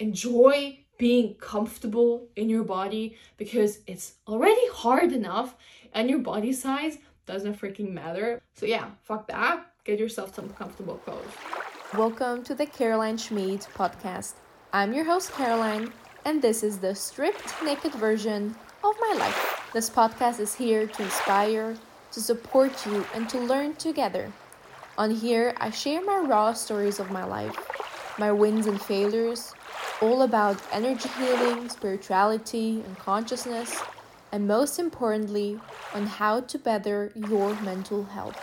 enjoy 0.00 0.78
being 0.96 1.34
comfortable 1.34 2.26
in 2.34 2.48
your 2.48 2.64
body 2.64 3.18
because 3.36 3.80
it's 3.86 4.14
already 4.26 4.66
hard 4.72 5.12
enough 5.12 5.54
and 5.92 6.08
your 6.08 6.18
body 6.18 6.54
size 6.54 6.96
doesn't 7.26 7.60
freaking 7.60 7.92
matter. 7.92 8.40
So 8.54 8.64
yeah, 8.64 8.86
fuck 9.02 9.28
that. 9.28 9.66
Get 9.84 9.98
yourself 9.98 10.34
some 10.34 10.48
comfortable 10.50 10.96
clothes. 11.04 11.30
Welcome 11.94 12.42
to 12.44 12.54
the 12.54 12.64
Caroline 12.64 13.18
Schmid 13.18 13.66
podcast. 13.74 14.34
I'm 14.72 14.94
your 14.94 15.04
host, 15.04 15.32
Caroline, 15.32 15.92
and 16.24 16.40
this 16.40 16.62
is 16.62 16.78
the 16.78 16.94
stripped 16.94 17.52
naked 17.62 17.92
version 17.92 18.56
of 18.82 18.94
my 19.02 19.14
life. 19.18 19.70
This 19.74 19.90
podcast 19.90 20.40
is 20.40 20.54
here 20.54 20.86
to 20.86 21.02
inspire, 21.02 21.76
to 22.12 22.20
support 22.20 22.86
you, 22.86 23.04
and 23.14 23.28
to 23.28 23.38
learn 23.38 23.74
together. 23.74 24.32
On 24.96 25.10
here, 25.10 25.52
I 25.58 25.70
share 25.70 26.02
my 26.02 26.20
raw 26.20 26.54
stories 26.54 27.00
of 27.00 27.10
my 27.10 27.24
life, 27.24 27.54
my 28.18 28.32
wins 28.32 28.66
and 28.66 28.80
failures, 28.80 29.52
all 30.00 30.22
about 30.22 30.60
energy 30.72 31.08
healing, 31.18 31.68
spirituality, 31.68 32.82
and 32.86 32.98
consciousness, 32.98 33.80
and 34.32 34.46
most 34.46 34.78
importantly, 34.78 35.60
on 35.94 36.06
how 36.06 36.40
to 36.40 36.58
better 36.58 37.12
your 37.14 37.54
mental 37.62 38.04
health. 38.04 38.38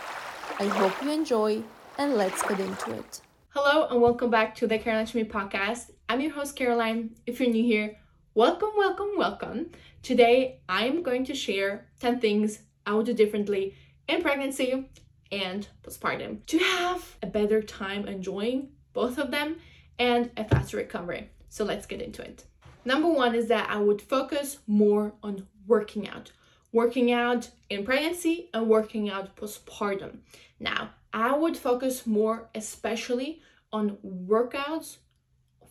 I 0.60 0.66
hope 0.66 1.02
you 1.02 1.10
enjoy, 1.10 1.62
and 1.98 2.14
let's 2.14 2.42
get 2.42 2.60
into 2.60 2.92
it. 2.92 3.20
Hello 3.50 3.88
and 3.88 4.00
welcome 4.00 4.30
back 4.30 4.54
to 4.56 4.66
the 4.66 4.78
Caroline 4.78 5.06
Schmid 5.06 5.30
podcast. 5.30 5.90
I'm 6.08 6.20
your 6.20 6.32
host 6.32 6.54
Caroline. 6.54 7.16
If 7.26 7.40
you're 7.40 7.50
new 7.50 7.64
here, 7.64 7.96
welcome, 8.34 8.70
welcome, 8.76 9.10
welcome. 9.16 9.70
Today 10.02 10.60
I'm 10.68 11.02
going 11.02 11.24
to 11.24 11.34
share 11.34 11.86
10 12.00 12.20
things 12.20 12.60
I 12.86 12.94
would 12.94 13.06
do 13.06 13.14
differently 13.14 13.74
in 14.06 14.22
pregnancy 14.22 14.88
and 15.32 15.68
postpartum 15.82 16.46
to 16.46 16.58
have 16.58 17.16
a 17.22 17.26
better 17.26 17.62
time 17.62 18.06
enjoying 18.06 18.68
both 18.92 19.18
of 19.18 19.30
them 19.30 19.56
and 19.98 20.30
a 20.36 20.44
faster 20.44 20.76
recovery. 20.76 21.30
So 21.48 21.64
let's 21.64 21.86
get 21.86 22.02
into 22.02 22.22
it. 22.22 22.44
Number 22.84 23.08
one 23.08 23.34
is 23.34 23.48
that 23.48 23.68
I 23.70 23.78
would 23.78 24.00
focus 24.00 24.58
more 24.66 25.12
on 25.22 25.46
working 25.66 26.08
out, 26.08 26.32
working 26.72 27.12
out 27.12 27.50
in 27.68 27.84
pregnancy 27.84 28.50
and 28.54 28.68
working 28.68 29.10
out 29.10 29.36
postpartum. 29.36 30.18
Now, 30.60 30.90
I 31.12 31.36
would 31.36 31.56
focus 31.56 32.06
more, 32.06 32.48
especially 32.54 33.42
on 33.72 33.98
workouts 34.04 34.98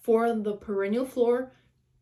for 0.02 0.34
the 0.34 0.56
perineal 0.56 1.08
floor 1.08 1.52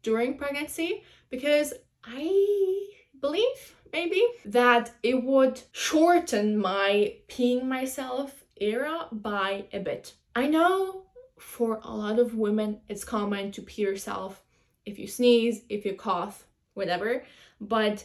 during 0.03 0.37
pregnancy 0.37 1.03
because 1.29 1.73
I 2.03 2.87
believe 3.19 3.75
maybe 3.91 4.21
that 4.45 4.91
it 5.01 5.23
would 5.23 5.61
shorten 5.71 6.57
my 6.57 7.15
peeing 7.27 7.63
myself 7.63 8.43
era 8.57 9.07
by 9.11 9.65
a 9.73 9.79
bit. 9.79 10.13
I 10.35 10.47
know 10.47 11.04
for 11.45 11.79
a 11.83 11.95
lot 11.95 12.17
of 12.17 12.35
women 12.35 12.81
it's 12.89 13.05
common 13.05 13.51
to 13.51 13.61
pee 13.61 13.83
yourself 13.83 14.43
if 14.85 14.99
you 14.99 15.07
sneeze, 15.07 15.61
if 15.69 15.85
you 15.85 15.93
cough, 15.93 16.45
whatever, 16.73 17.23
but 17.61 18.03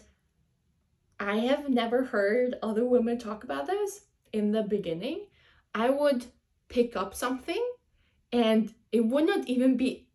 I 1.18 1.36
have 1.38 1.68
never 1.68 2.04
heard 2.04 2.56
other 2.62 2.84
women 2.84 3.18
talk 3.18 3.42
about 3.42 3.66
this 3.66 4.02
in 4.32 4.52
the 4.52 4.62
beginning. 4.62 5.26
I 5.74 5.90
would 5.90 6.26
pick 6.68 6.96
up 6.96 7.14
something 7.14 7.62
and 8.32 8.72
it 8.92 9.04
would 9.04 9.26
not 9.26 9.48
even 9.48 9.76
be 9.76 10.06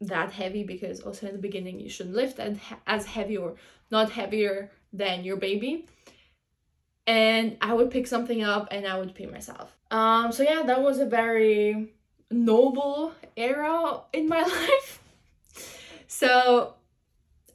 that 0.00 0.32
heavy 0.32 0.64
because 0.64 1.00
also 1.00 1.26
in 1.28 1.32
the 1.32 1.38
beginning 1.38 1.80
you 1.80 1.88
shouldn't 1.88 2.16
lift 2.16 2.38
and 2.38 2.60
as 2.86 3.06
heavy 3.06 3.36
or 3.36 3.54
not 3.90 4.10
heavier 4.10 4.70
than 4.92 5.24
your 5.24 5.36
baby. 5.36 5.86
And 7.06 7.56
i 7.60 7.72
would 7.72 7.90
pick 7.90 8.06
something 8.06 8.42
up 8.42 8.68
and 8.70 8.86
i 8.86 8.98
would 8.98 9.14
pee 9.14 9.26
myself. 9.26 9.76
Um 9.90 10.32
so 10.32 10.42
yeah 10.42 10.62
that 10.64 10.82
was 10.82 10.98
a 10.98 11.06
very 11.06 11.94
noble 12.30 13.12
era 13.36 14.00
in 14.12 14.28
my 14.28 14.42
life 14.42 15.02
so 16.06 16.74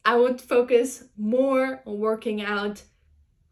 i 0.05 0.15
would 0.15 0.39
focus 0.39 1.03
more 1.17 1.81
on 1.85 1.99
working 1.99 2.41
out 2.41 2.83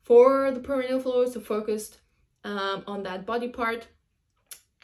for 0.03 0.51
the 0.51 0.59
perineal 0.59 1.01
floor 1.01 1.27
so 1.27 1.39
focused 1.39 1.99
um, 2.43 2.83
on 2.87 3.03
that 3.03 3.25
body 3.25 3.49
part 3.49 3.87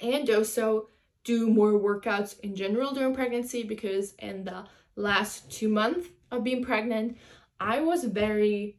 and 0.02 0.30
also 0.30 0.90
do 1.24 1.50
more 1.50 1.72
workouts 1.72 2.40
in 2.42 2.56
general 2.56 2.94
during 2.94 3.14
pregnancy 3.14 3.64
because 3.64 4.14
in 4.20 4.44
the 4.44 4.66
last 4.96 5.52
two 5.52 5.70
months 5.70 6.10
of 6.32 6.44
being 6.44 6.64
pregnant, 6.64 7.18
I 7.60 7.80
was 7.80 8.04
very 8.04 8.78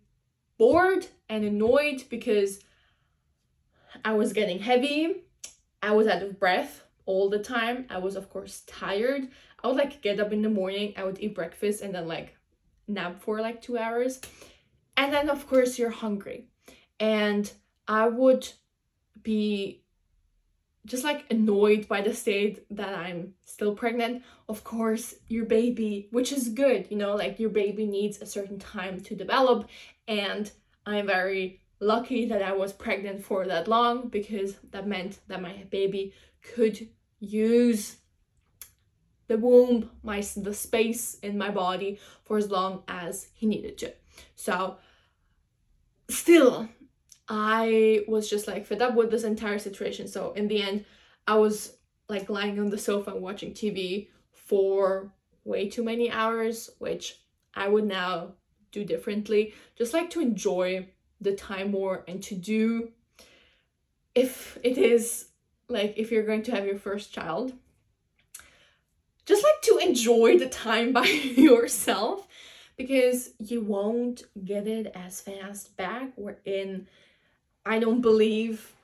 bored 0.58 1.06
and 1.28 1.44
annoyed 1.44 2.04
because 2.10 2.60
I 4.04 4.12
was 4.12 4.32
getting 4.32 4.58
heavy. 4.58 5.22
I 5.82 5.92
was 5.92 6.06
out 6.06 6.22
of 6.22 6.38
breath 6.38 6.83
all 7.06 7.28
the 7.28 7.38
time. 7.38 7.86
I 7.90 7.98
was, 7.98 8.16
of 8.16 8.30
course, 8.30 8.62
tired. 8.66 9.28
I 9.62 9.68
would 9.68 9.76
like 9.76 10.02
get 10.02 10.20
up 10.20 10.32
in 10.32 10.42
the 10.42 10.50
morning, 10.50 10.94
I 10.96 11.04
would 11.04 11.20
eat 11.20 11.34
breakfast 11.34 11.82
and 11.82 11.94
then 11.94 12.06
like 12.06 12.36
nap 12.86 13.20
for 13.20 13.40
like 13.40 13.62
two 13.62 13.78
hours. 13.78 14.20
And 14.96 15.12
then, 15.12 15.28
of 15.28 15.46
course, 15.46 15.78
you're 15.78 15.90
hungry. 15.90 16.48
And 17.00 17.50
I 17.88 18.08
would 18.08 18.48
be 19.22 19.84
just 20.86 21.02
like 21.02 21.24
annoyed 21.30 21.88
by 21.88 22.02
the 22.02 22.14
state 22.14 22.64
that 22.70 22.94
I'm 22.94 23.34
still 23.44 23.74
pregnant. 23.74 24.22
Of 24.48 24.64
course, 24.64 25.14
your 25.28 25.46
baby, 25.46 26.08
which 26.10 26.30
is 26.30 26.50
good, 26.50 26.86
you 26.90 26.96
know, 26.96 27.16
like 27.16 27.40
your 27.40 27.50
baby 27.50 27.86
needs 27.86 28.20
a 28.20 28.26
certain 28.26 28.58
time 28.58 29.00
to 29.00 29.14
develop. 29.14 29.68
And 30.06 30.50
I'm 30.84 31.06
very 31.06 31.62
lucky 31.84 32.26
that 32.26 32.42
I 32.42 32.52
was 32.52 32.72
pregnant 32.72 33.24
for 33.24 33.46
that 33.46 33.68
long 33.68 34.08
because 34.08 34.56
that 34.70 34.86
meant 34.86 35.18
that 35.28 35.42
my 35.42 35.64
baby 35.70 36.12
could 36.42 36.88
use 37.20 37.96
the 39.28 39.38
womb, 39.38 39.90
my 40.02 40.22
the 40.36 40.54
space 40.54 41.14
in 41.22 41.38
my 41.38 41.50
body 41.50 41.98
for 42.24 42.36
as 42.36 42.50
long 42.50 42.82
as 42.88 43.28
he 43.34 43.46
needed 43.46 43.78
to. 43.78 43.92
So 44.34 44.76
still 46.08 46.68
I 47.28 48.04
was 48.06 48.28
just 48.28 48.46
like 48.46 48.66
fed 48.66 48.82
up 48.82 48.94
with 48.94 49.10
this 49.10 49.24
entire 49.24 49.58
situation. 49.58 50.08
So 50.08 50.32
in 50.32 50.48
the 50.48 50.62
end, 50.62 50.84
I 51.26 51.36
was 51.36 51.76
like 52.08 52.28
lying 52.28 52.58
on 52.58 52.70
the 52.70 52.78
sofa 52.78 53.12
and 53.12 53.22
watching 53.22 53.52
TV 53.52 54.08
for 54.32 55.12
way 55.44 55.68
too 55.68 55.82
many 55.82 56.10
hours, 56.10 56.70
which 56.78 57.20
I 57.54 57.68
would 57.68 57.84
now 57.86 58.34
do 58.72 58.84
differently. 58.84 59.54
Just 59.76 59.94
like 59.94 60.10
to 60.10 60.20
enjoy 60.20 60.88
the 61.24 61.34
time 61.34 61.70
more 61.70 62.04
and 62.06 62.22
to 62.22 62.34
do 62.34 62.90
if 64.14 64.58
it 64.62 64.78
is 64.78 65.26
like 65.68 65.94
if 65.96 66.12
you're 66.12 66.26
going 66.26 66.42
to 66.42 66.52
have 66.52 66.66
your 66.66 66.78
first 66.78 67.12
child 67.12 67.52
just 69.26 69.42
like 69.42 69.62
to 69.62 69.78
enjoy 69.78 70.38
the 70.38 70.48
time 70.48 70.92
by 70.92 71.04
yourself 71.36 72.28
because 72.76 73.30
you 73.38 73.60
won't 73.60 74.22
get 74.44 74.66
it 74.66 74.92
as 74.94 75.20
fast 75.20 75.76
back 75.76 76.12
or 76.16 76.36
in 76.44 76.86
I 77.66 77.78
don't 77.78 78.02
believe, 78.02 78.74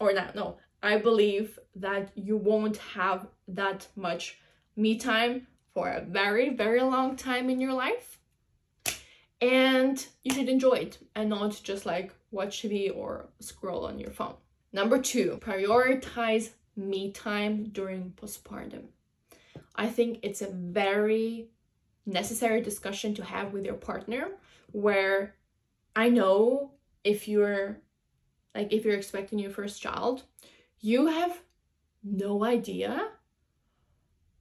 or 0.00 0.12
not, 0.12 0.34
no, 0.34 0.58
I 0.82 0.96
believe 0.96 1.58
that 1.76 2.10
you 2.16 2.36
won't 2.36 2.78
have 2.78 3.28
that 3.48 3.86
much 3.94 4.38
me 4.74 4.96
time 4.96 5.46
for 5.74 5.88
a 5.88 6.00
very, 6.00 6.50
very 6.50 6.80
long 6.80 7.14
time 7.14 7.48
in 7.48 7.60
your 7.60 7.72
life. 7.72 8.18
And 9.40 10.04
you 10.22 10.34
should 10.34 10.48
enjoy 10.48 10.74
it 10.74 10.98
and 11.14 11.30
not 11.30 11.60
just 11.62 11.86
like 11.86 12.14
watch 12.30 12.62
TV 12.62 12.94
or 12.94 13.26
scroll 13.40 13.86
on 13.86 13.98
your 13.98 14.10
phone. 14.10 14.34
Number 14.72 15.00
two, 15.00 15.38
prioritize 15.40 16.50
me 16.76 17.10
time 17.10 17.64
during 17.64 18.12
postpartum. 18.20 18.84
I 19.74 19.88
think 19.88 20.18
it's 20.22 20.42
a 20.42 20.50
very 20.50 21.48
necessary 22.06 22.60
discussion 22.60 23.14
to 23.14 23.24
have 23.24 23.52
with 23.52 23.64
your 23.64 23.74
partner 23.74 24.28
where 24.72 25.34
I 25.96 26.08
know 26.08 26.72
if 27.04 27.28
you're 27.28 27.80
like 28.54 28.72
if 28.72 28.84
you're 28.84 28.96
expecting 28.96 29.38
your 29.38 29.50
first 29.50 29.80
child, 29.80 30.24
you 30.80 31.06
have 31.06 31.40
no 32.02 32.44
idea. 32.44 33.08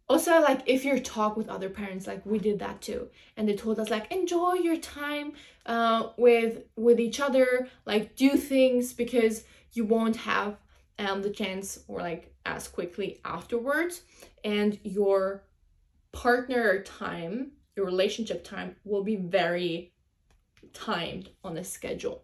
Also, 0.10 0.42
like 0.42 0.62
if 0.66 0.84
you 0.84 1.00
talk 1.00 1.38
with 1.38 1.50
other 1.50 1.70
parents, 1.70 2.08
like 2.08 2.26
we 2.26 2.40
did 2.40 2.58
that 2.60 2.82
too, 2.82 3.10
and 3.38 3.48
they 3.48 3.56
told 3.56 3.80
us 3.80 3.92
like 3.92 4.12
enjoy 4.12 4.54
your 4.54 4.78
time 4.78 5.34
uh, 5.68 6.10
with 6.18 6.64
with 6.76 7.00
each 7.00 7.20
other, 7.20 7.68
like 7.86 8.16
do 8.16 8.32
things 8.32 8.92
because 8.92 9.44
you 9.74 9.86
won't 9.86 10.16
have 10.16 10.58
um 10.98 11.22
the 11.22 11.30
chance 11.30 11.84
or 11.88 12.00
like 12.00 12.34
as 12.46 12.68
quickly 12.68 13.22
afterwards, 13.24 14.02
and 14.44 14.80
your 14.84 15.44
partner 16.12 16.82
time, 16.82 17.52
your 17.76 17.86
relationship 17.86 18.44
time 18.44 18.76
will 18.84 19.04
be 19.04 19.16
very 19.16 19.94
timed 20.74 21.30
on 21.44 21.56
a 21.58 21.64
schedule. 21.64 22.24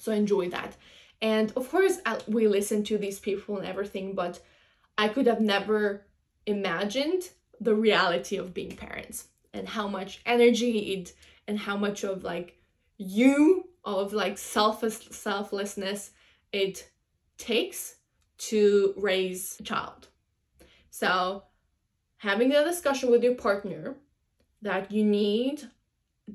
So 0.00 0.10
enjoy 0.10 0.50
that. 0.50 0.76
And 1.22 1.52
of 1.56 1.70
course, 1.70 1.98
we 2.26 2.48
listen 2.48 2.82
to 2.84 2.98
these 2.98 3.20
people 3.20 3.56
and 3.56 3.66
everything, 3.66 4.14
but 4.14 4.40
I 4.98 5.08
could 5.08 5.26
have 5.26 5.40
never 5.40 6.06
imagined 6.46 7.30
the 7.60 7.74
reality 7.74 8.36
of 8.36 8.54
being 8.54 8.76
parents 8.76 9.28
and 9.52 9.68
how 9.68 9.88
much 9.88 10.20
energy 10.26 10.94
it 10.94 11.12
and 11.46 11.58
how 11.58 11.76
much 11.76 12.04
of 12.04 12.24
like 12.24 12.58
you 12.98 13.68
of 13.84 14.12
like 14.12 14.38
selfless 14.38 15.06
selflessness 15.10 16.10
it 16.52 16.90
takes 17.38 17.96
to 18.38 18.94
raise 18.96 19.56
a 19.60 19.62
child. 19.62 20.08
So 20.90 21.44
having 22.18 22.52
a 22.52 22.64
discussion 22.64 23.10
with 23.10 23.22
your 23.22 23.34
partner 23.34 23.96
that 24.62 24.90
you 24.90 25.04
need 25.04 25.62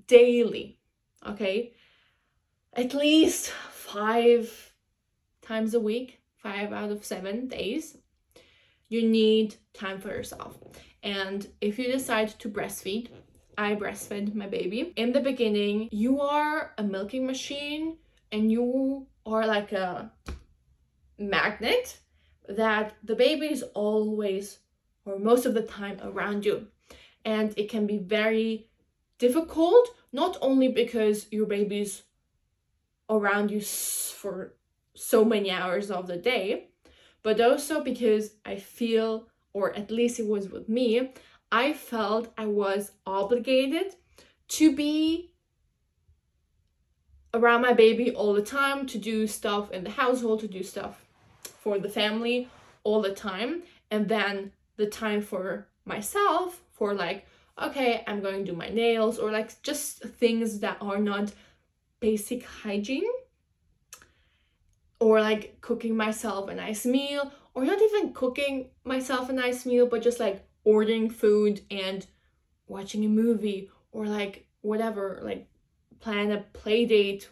daily, 0.08 0.80
okay? 1.28 1.74
At 2.74 2.94
least 2.94 3.50
five 3.50 4.74
times 5.42 5.74
a 5.74 5.80
week, 5.80 6.20
five 6.38 6.72
out 6.72 6.92
of 6.92 7.04
seven 7.04 7.48
days, 7.48 7.98
you 8.90 9.08
need 9.08 9.56
time 9.74 10.02
for 10.02 10.10
yourself. 10.10 10.58
And 11.04 11.48
if 11.62 11.80
you 11.80 11.92
decide 11.92 12.30
to 12.40 12.50
breastfeed, 12.50 13.10
I 13.58 13.76
breastfed 13.76 14.34
my 14.36 14.48
baby. 14.48 14.94
In 14.96 15.12
the 15.12 15.22
beginning, 15.22 15.90
you 15.92 16.22
are 16.22 16.74
a 16.78 16.84
milking 16.84 17.26
machine 17.26 17.98
and 18.32 18.52
you 18.52 19.08
are 19.26 19.46
like 19.46 19.72
a 19.72 20.12
magnet 21.18 22.00
that 22.48 22.94
the 23.04 23.16
baby 23.16 23.48
is 23.48 23.64
always 23.74 24.60
or 25.06 25.20
most 25.20 25.46
of 25.46 25.54
the 25.54 25.62
time 25.62 26.00
around 26.04 26.46
you. 26.46 26.68
And 27.26 27.54
it 27.58 27.70
can 27.70 27.86
be 27.86 27.98
very 27.98 28.70
difficult, 29.18 29.90
not 30.12 30.38
only 30.42 30.70
because 30.70 31.28
your 31.32 31.46
baby's 31.46 32.04
around 33.10 33.52
you 33.52 33.62
for 33.62 34.56
so 34.96 35.26
many 35.26 35.52
hours 35.52 35.92
of 35.92 36.08
the 36.08 36.18
day, 36.18 36.69
but 37.24 37.40
also 37.42 37.84
because 37.84 38.32
I 38.46 38.56
feel, 38.56 39.28
or 39.54 39.76
at 39.76 39.92
least 39.92 40.20
it 40.20 40.28
was 40.28 40.50
with 40.50 40.70
me, 40.70 41.12
I 41.52 41.74
felt 41.74 42.34
I 42.38 42.46
was 42.46 42.92
obligated 43.06 43.96
to 44.50 44.76
be 44.76 45.34
around 47.34 47.62
my 47.62 47.74
baby 47.74 48.12
all 48.12 48.34
the 48.34 48.42
time, 48.42 48.86
to 48.88 48.98
do 48.98 49.28
stuff 49.28 49.72
in 49.72 49.84
the 49.84 49.92
household, 49.92 50.40
to 50.42 50.48
do 50.48 50.64
stuff 50.64 51.06
for 51.44 51.78
the 51.80 51.90
family 51.90 52.50
all 52.84 53.02
the 53.02 53.14
time. 53.14 53.64
And 53.92 54.08
then 54.08 54.52
the 54.78 54.88
time 54.88 55.22
for 55.22 55.68
myself 55.86 56.62
for 56.72 56.94
like 56.94 57.28
okay 57.62 58.04
i'm 58.08 58.22
going 58.22 58.46
to 58.46 58.52
do 58.52 58.58
my 58.58 58.70
nails 58.70 59.20
or 59.20 59.32
like 59.32 59.62
just 59.62 60.00
things 60.04 60.60
that 60.60 60.78
are 60.80 61.00
not 61.00 61.34
basic 62.00 62.46
hygiene 62.46 63.12
or 65.00 65.22
like 65.22 65.60
cooking 65.62 65.96
myself 65.96 66.50
a 66.50 66.56
nice 66.56 66.86
meal 66.86 67.32
or 67.54 67.66
not 67.66 67.82
even 67.82 68.14
cooking 68.14 68.70
myself 68.84 69.30
a 69.30 69.34
nice 69.34 69.66
meal 69.66 69.86
but 69.86 70.02
just 70.02 70.20
like 70.20 70.46
ordering 70.64 71.10
food 71.10 71.62
and 71.72 72.06
watching 72.68 73.06
a 73.06 73.08
movie 73.08 73.70
or 73.92 74.06
like 74.06 74.46
whatever 74.62 75.20
like 75.24 75.48
plan 76.00 76.32
a 76.32 76.40
play 76.54 76.86
date 76.86 77.30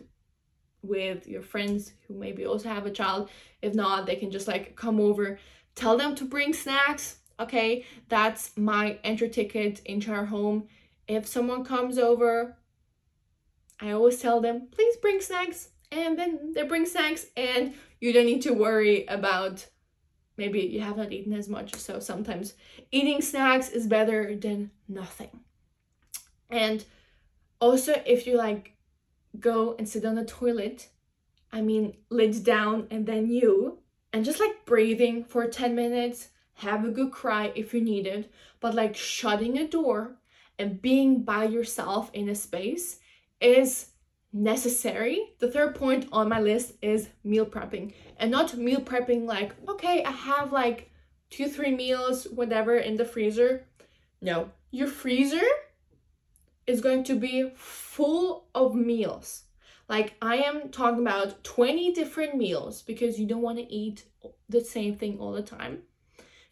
with 0.81 1.27
your 1.27 1.41
friends 1.41 1.93
who 2.07 2.13
maybe 2.13 2.45
also 2.45 2.69
have 2.69 2.85
a 2.85 2.91
child 2.91 3.29
if 3.61 3.73
not 3.73 4.05
they 4.05 4.15
can 4.15 4.31
just 4.31 4.47
like 4.47 4.75
come 4.75 4.99
over 4.99 5.37
tell 5.75 5.97
them 5.97 6.15
to 6.15 6.23
bring 6.23 6.53
snacks 6.53 7.17
okay? 7.39 7.85
That's 8.09 8.55
my 8.57 8.99
entry 9.03 9.29
ticket 9.29 9.81
into 9.85 10.11
our 10.11 10.25
home. 10.25 10.67
If 11.07 11.27
someone 11.27 11.63
comes 11.63 11.97
over, 11.97 12.57
I 13.79 13.91
always 13.91 14.19
tell 14.19 14.41
them, 14.41 14.67
please 14.71 14.97
bring 14.97 15.21
snacks. 15.21 15.69
And 15.91 16.17
then 16.17 16.53
they 16.53 16.63
bring 16.63 16.85
snacks, 16.85 17.27
and 17.35 17.73
you 17.99 18.13
don't 18.13 18.25
need 18.25 18.41
to 18.43 18.53
worry 18.53 19.05
about 19.07 19.65
maybe 20.37 20.61
you 20.61 20.81
have 20.81 20.97
not 20.97 21.11
eaten 21.11 21.33
as 21.33 21.49
much. 21.49 21.75
So 21.75 21.99
sometimes 21.99 22.53
eating 22.91 23.21
snacks 23.21 23.69
is 23.69 23.87
better 23.87 24.35
than 24.35 24.71
nothing. 24.87 25.41
And 26.49 26.85
also, 27.59 28.01
if 28.05 28.27
you 28.27 28.37
like 28.37 28.75
go 29.39 29.75
and 29.77 29.87
sit 29.87 30.05
on 30.05 30.15
the 30.15 30.25
toilet, 30.25 30.89
I 31.51 31.61
mean, 31.61 31.97
lids 32.09 32.39
down 32.39 32.87
and 32.91 33.05
then 33.05 33.29
you, 33.29 33.79
and 34.13 34.25
just 34.25 34.39
like 34.39 34.65
breathing 34.65 35.23
for 35.23 35.47
10 35.47 35.75
minutes, 35.75 36.29
have 36.55 36.85
a 36.85 36.89
good 36.89 37.11
cry 37.11 37.51
if 37.55 37.73
you 37.73 37.81
need 37.81 38.07
it, 38.07 38.31
but 38.59 38.73
like 38.73 38.95
shutting 38.95 39.57
a 39.57 39.67
door 39.67 40.17
and 40.57 40.81
being 40.81 41.23
by 41.23 41.45
yourself 41.45 42.09
in 42.13 42.29
a 42.29 42.35
space 42.35 42.99
is 43.39 43.91
necessary. 44.33 45.33
The 45.39 45.51
third 45.51 45.75
point 45.75 46.07
on 46.11 46.29
my 46.29 46.39
list 46.39 46.73
is 46.81 47.09
meal 47.23 47.45
prepping 47.45 47.93
and 48.17 48.31
not 48.31 48.57
meal 48.57 48.81
prepping 48.81 49.25
like, 49.25 49.53
okay, 49.67 50.03
I 50.03 50.11
have 50.11 50.51
like 50.51 50.91
two, 51.29 51.47
three 51.47 51.75
meals, 51.75 52.25
whatever 52.25 52.77
in 52.77 52.97
the 52.97 53.05
freezer. 53.05 53.65
No, 54.21 54.51
your 54.71 54.87
freezer 54.87 55.45
is 56.65 56.81
going 56.81 57.03
to 57.05 57.15
be 57.15 57.51
full 57.55 58.47
of 58.53 58.75
meals. 58.75 59.43
Like 59.89 60.15
I 60.21 60.37
am 60.37 60.69
talking 60.69 61.01
about 61.01 61.43
20 61.43 61.93
different 61.93 62.35
meals 62.35 62.81
because 62.81 63.19
you 63.19 63.25
don't 63.25 63.41
want 63.41 63.57
to 63.57 63.73
eat 63.73 64.05
the 64.49 64.61
same 64.61 64.95
thing 64.95 65.17
all 65.19 65.31
the 65.31 65.41
time. 65.41 65.83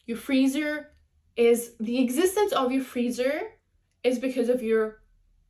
Your 0.06 0.18
freezer 0.18 0.92
is 1.36 1.74
the 1.80 2.02
existence 2.02 2.54
of 2.54 2.72
your 2.72 2.84
freezer 2.84 3.42
is 4.04 4.20
because 4.20 4.48
of 4.48 4.62
your 4.62 5.02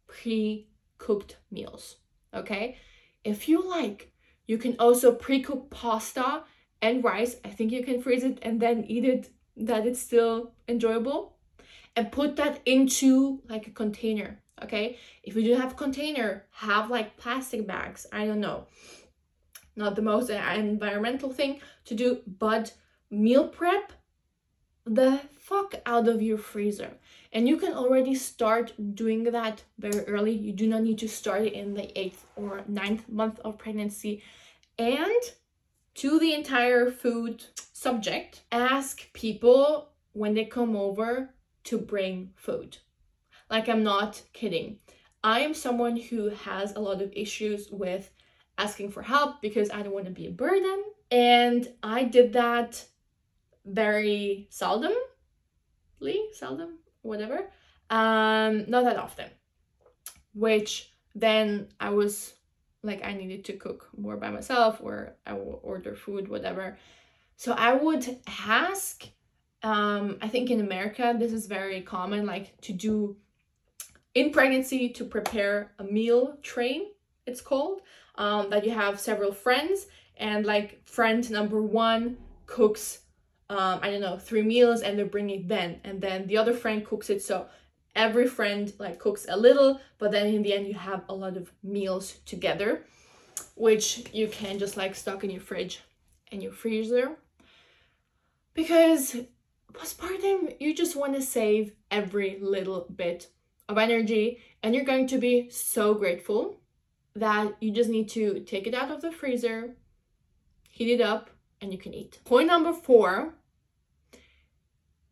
pre-cooked 0.07 1.37
meals. 1.51 1.97
Okay? 2.35 2.77
If 3.23 3.47
you 3.49 3.67
like, 3.67 4.11
you 4.47 4.57
can 4.57 4.75
also 4.77 5.11
pre-cook 5.11 5.69
pasta 5.69 6.43
and 6.81 7.03
rice. 7.03 7.37
I 7.43 7.49
think 7.49 7.71
you 7.71 7.83
can 7.83 8.01
freeze 8.01 8.23
it 8.23 8.39
and 8.41 8.59
then 8.59 8.83
eat 8.87 9.05
it 9.05 9.29
that 9.57 9.87
it's 9.87 10.01
still 10.01 10.51
enjoyable 10.67 11.37
and 11.95 12.11
put 12.11 12.35
that 12.35 12.59
into 12.65 13.41
like 13.47 13.67
a 13.67 13.71
container 13.71 14.41
okay 14.61 14.97
if 15.23 15.35
you 15.35 15.47
don't 15.47 15.61
have 15.61 15.75
container 15.75 16.45
have 16.51 16.89
like 16.89 17.17
plastic 17.17 17.65
bags 17.67 18.05
i 18.11 18.25
don't 18.25 18.39
know 18.39 18.65
not 19.75 19.95
the 19.95 20.01
most 20.01 20.29
uh, 20.29 20.53
environmental 20.55 21.31
thing 21.31 21.59
to 21.85 21.93
do 21.93 22.19
but 22.25 22.73
meal 23.09 23.47
prep 23.47 23.93
the 24.85 25.19
fuck 25.39 25.75
out 25.85 26.07
of 26.07 26.21
your 26.21 26.37
freezer. 26.37 26.91
And 27.35 27.49
you 27.49 27.57
can 27.57 27.73
already 27.73 28.15
start 28.15 28.71
doing 28.95 29.25
that 29.25 29.61
very 29.77 30.05
early. 30.05 30.31
You 30.31 30.53
do 30.53 30.67
not 30.67 30.83
need 30.83 30.97
to 30.99 31.09
start 31.09 31.41
it 31.41 31.51
in 31.51 31.73
the 31.73 31.91
eighth 31.99 32.25
or 32.37 32.63
ninth 32.65 33.09
month 33.09 33.41
of 33.43 33.57
pregnancy. 33.57 34.23
And 34.79 35.21
to 35.95 36.17
the 36.17 36.33
entire 36.33 36.89
food 36.89 37.43
subject, 37.73 38.43
ask 38.53 39.11
people 39.11 39.89
when 40.13 40.33
they 40.33 40.45
come 40.45 40.77
over 40.77 41.31
to 41.65 41.77
bring 41.77 42.31
food. 42.37 42.77
Like, 43.49 43.67
I'm 43.67 43.83
not 43.83 44.21
kidding. 44.31 44.79
I 45.21 45.41
am 45.41 45.53
someone 45.53 45.97
who 45.97 46.29
has 46.29 46.73
a 46.73 46.79
lot 46.79 47.01
of 47.01 47.11
issues 47.13 47.69
with 47.69 48.11
asking 48.57 48.91
for 48.91 49.01
help 49.01 49.41
because 49.41 49.69
I 49.71 49.81
don't 49.81 49.93
want 49.93 50.05
to 50.05 50.11
be 50.11 50.27
a 50.27 50.31
burden. 50.31 50.85
And 51.11 51.67
I 51.83 52.05
did 52.05 52.31
that 52.31 52.85
very 53.65 54.47
seldomly, 54.49 54.95
seldom, 56.31 56.79
whatever. 57.05 57.47
Um, 57.89 58.65
not 58.67 58.83
that 58.83 58.97
often. 58.97 59.29
Which 60.33 60.91
then 61.13 61.69
I 61.79 61.89
was 61.91 62.33
like 62.83 63.03
I 63.03 63.13
needed 63.13 63.45
to 63.45 63.53
cook 63.53 63.89
more 63.97 64.17
by 64.17 64.29
myself 64.29 64.79
or 64.81 65.15
I 65.25 65.33
will 65.33 65.59
order 65.63 65.95
food, 65.95 66.27
whatever. 66.27 66.77
So 67.37 67.53
I 67.53 67.73
would 67.73 68.19
ask, 68.47 69.07
um, 69.63 70.17
I 70.21 70.27
think 70.27 70.51
in 70.51 70.59
America 70.59 71.15
this 71.17 71.33
is 71.33 71.47
very 71.47 71.81
common, 71.81 72.25
like 72.25 72.59
to 72.61 72.73
do 72.73 73.17
in 74.13 74.31
pregnancy 74.31 74.89
to 74.89 75.03
prepare 75.03 75.73
a 75.79 75.83
meal 75.83 76.37
train, 76.41 76.91
it's 77.25 77.41
called. 77.41 77.81
Um, 78.17 78.49
that 78.49 78.63
you 78.63 78.71
have 78.71 78.97
several 78.97 79.33
friends 79.33 79.87
and 80.17 80.45
like 80.45 80.81
friend 80.87 81.29
number 81.29 81.61
one 81.61 82.17
cooks 82.45 82.99
um, 83.49 83.79
I 83.81 83.91
don't 83.91 84.01
know, 84.01 84.17
three 84.17 84.41
meals 84.41 84.81
and 84.81 84.97
they 84.97 85.03
bring 85.03 85.29
it 85.29 85.47
then. 85.47 85.79
And 85.83 86.01
then 86.01 86.27
the 86.27 86.37
other 86.37 86.53
friend 86.53 86.85
cooks 86.85 87.09
it. 87.09 87.21
So 87.21 87.47
every 87.95 88.27
friend 88.27 88.73
like 88.79 88.99
cooks 88.99 89.25
a 89.29 89.37
little, 89.37 89.79
but 89.97 90.11
then 90.11 90.27
in 90.27 90.41
the 90.41 90.53
end 90.53 90.67
you 90.67 90.73
have 90.73 91.03
a 91.09 91.13
lot 91.13 91.37
of 91.37 91.51
meals 91.63 92.19
together, 92.25 92.85
which 93.55 94.09
you 94.11 94.27
can 94.27 94.59
just 94.59 94.77
like 94.77 94.95
stock 94.95 95.23
in 95.23 95.29
your 95.29 95.41
fridge 95.41 95.81
and 96.31 96.41
your 96.41 96.51
freezer. 96.51 97.17
Because 98.53 99.17
postpartum, 99.73 100.55
you 100.59 100.73
just 100.73 100.95
want 100.95 101.13
to 101.15 101.21
save 101.21 101.73
every 101.91 102.39
little 102.41 102.87
bit 102.95 103.27
of 103.67 103.77
energy 103.77 104.39
and 104.63 104.73
you're 104.73 104.85
going 104.85 105.07
to 105.07 105.17
be 105.17 105.49
so 105.49 105.93
grateful 105.93 106.59
that 107.15 107.55
you 107.61 107.71
just 107.71 107.89
need 107.89 108.09
to 108.09 108.41
take 108.41 108.67
it 108.67 108.73
out 108.73 108.91
of 108.91 109.01
the 109.01 109.11
freezer, 109.11 109.75
heat 110.69 110.91
it 110.91 111.01
up, 111.01 111.29
and 111.61 111.71
you 111.71 111.77
can 111.77 111.93
eat. 111.93 112.19
Point 112.25 112.47
number 112.47 112.73
four 112.73 113.35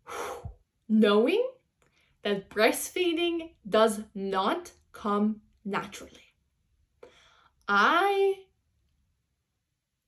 knowing 0.89 1.45
that 2.23 2.49
breastfeeding 2.49 3.51
does 3.67 4.01
not 4.13 4.71
come 4.91 5.41
naturally. 5.65 6.33
I 7.67 8.35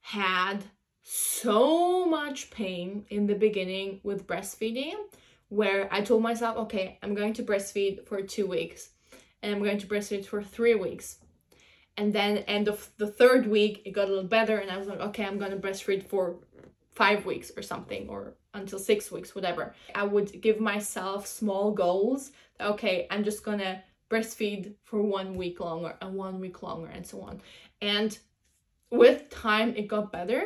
had 0.02 0.64
so 1.02 2.06
much 2.06 2.52
pain 2.52 3.06
in 3.10 3.28
the 3.28 3.36
beginning 3.36 4.00
with 4.04 4.28
breastfeeding 4.28 4.94
where 5.50 5.88
I 5.94 6.02
told 6.02 6.24
myself, 6.24 6.58
okay, 6.58 6.98
I'm 7.02 7.16
going 7.16 7.34
to 7.34 7.44
breastfeed 7.44 8.06
for 8.08 8.22
two 8.22 8.48
weeks 8.48 8.90
and 9.42 9.54
I'm 9.54 9.64
going 9.64 9.78
to 9.78 9.88
breastfeed 9.88 10.26
for 10.26 10.42
three 10.42 10.76
weeks 10.76 11.18
and 11.98 12.14
then 12.14 12.38
end 12.40 12.68
of 12.68 12.90
the 12.98 13.08
third 13.08 13.48
week 13.48 13.82
it 13.86 13.92
got 13.92 14.08
a 14.08 14.12
little 14.12 14.24
better 14.24 14.58
and 14.58 14.72
i 14.72 14.78
was 14.78 14.88
like 14.88 15.00
okay 15.00 15.26
i'm 15.26 15.38
gonna 15.38 15.58
breastfeed 15.58 16.04
for 16.04 16.38
five 16.96 17.26
weeks 17.26 17.52
or 17.56 17.62
something, 17.62 18.08
or 18.10 18.36
until 18.54 18.80
six 18.80 19.12
weeks, 19.12 19.36
whatever. 19.36 19.76
I 19.94 20.04
would 20.04 20.42
give 20.42 20.60
myself 20.60 21.28
small 21.28 21.72
goals. 21.72 22.32
Okay, 22.60 23.06
I'm 23.12 23.24
just 23.24 23.44
gonna 23.44 23.84
breastfeed 24.10 24.76
for 24.84 25.02
one 25.02 25.36
week 25.36 25.60
longer 25.60 25.96
and 26.02 26.16
one 26.16 26.40
week 26.40 26.64
longer 26.64 26.88
and 26.88 27.06
so 27.06 27.22
on. 27.22 27.42
And 27.82 28.18
with 28.90 29.30
time, 29.30 29.76
it 29.76 29.88
got 29.88 30.12
better. 30.12 30.44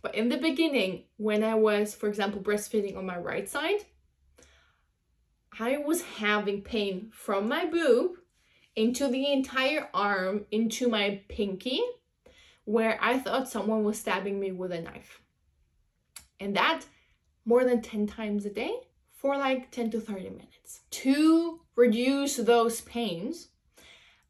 But 0.00 0.14
in 0.14 0.28
the 0.28 0.36
beginning, 0.36 1.04
when 1.16 1.42
I 1.42 1.56
was, 1.56 1.94
for 1.94 2.08
example, 2.08 2.40
breastfeeding 2.40 2.96
on 2.96 3.04
my 3.04 3.18
right 3.18 3.48
side, 3.48 3.84
I 5.58 5.78
was 5.78 6.02
having 6.02 6.62
pain 6.62 7.10
from 7.12 7.48
my 7.48 7.64
boob 7.64 8.12
into 8.78 9.08
the 9.08 9.32
entire 9.32 9.88
arm, 9.92 10.46
into 10.52 10.88
my 10.88 11.20
pinky, 11.28 11.82
where 12.64 12.96
I 13.02 13.18
thought 13.18 13.48
someone 13.48 13.82
was 13.82 13.98
stabbing 13.98 14.38
me 14.38 14.52
with 14.52 14.70
a 14.70 14.80
knife. 14.80 15.20
And 16.38 16.54
that 16.54 16.82
more 17.44 17.64
than 17.64 17.82
10 17.82 18.06
times 18.06 18.46
a 18.46 18.50
day 18.50 18.72
for 19.10 19.36
like 19.36 19.72
10 19.72 19.90
to 19.90 20.00
30 20.00 20.30
minutes. 20.30 20.82
To 20.90 21.60
reduce 21.74 22.36
those 22.36 22.82
pains, 22.82 23.48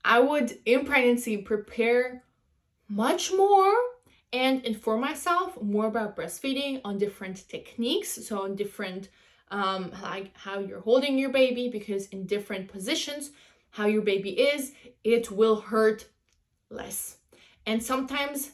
I 0.02 0.19
would 0.21 0.59
in 0.64 0.87
pregnancy 0.87 1.37
prepare 1.37 2.25
much 2.88 3.31
more 3.31 3.75
and 4.33 4.64
inform 4.64 5.02
myself 5.02 5.61
more 5.61 5.88
about 5.88 6.17
breastfeeding 6.17 6.81
on 6.87 6.97
different 6.97 7.47
techniques. 7.50 8.26
So, 8.26 8.45
on 8.45 8.57
different, 8.57 9.11
um, 9.50 9.93
like 10.02 10.35
how 10.35 10.61
you're 10.61 10.81
holding 10.81 11.19
your 11.19 11.31
baby, 11.31 11.69
because 11.69 12.07
in 12.07 12.25
different 12.25 12.69
positions, 12.69 13.33
how 13.78 13.87
your 13.87 14.02
baby 14.02 14.30
is, 14.30 14.73
it 15.04 15.30
will 15.30 15.61
hurt 15.61 16.04
less. 16.68 17.18
And 17.64 17.80
sometimes 17.80 18.50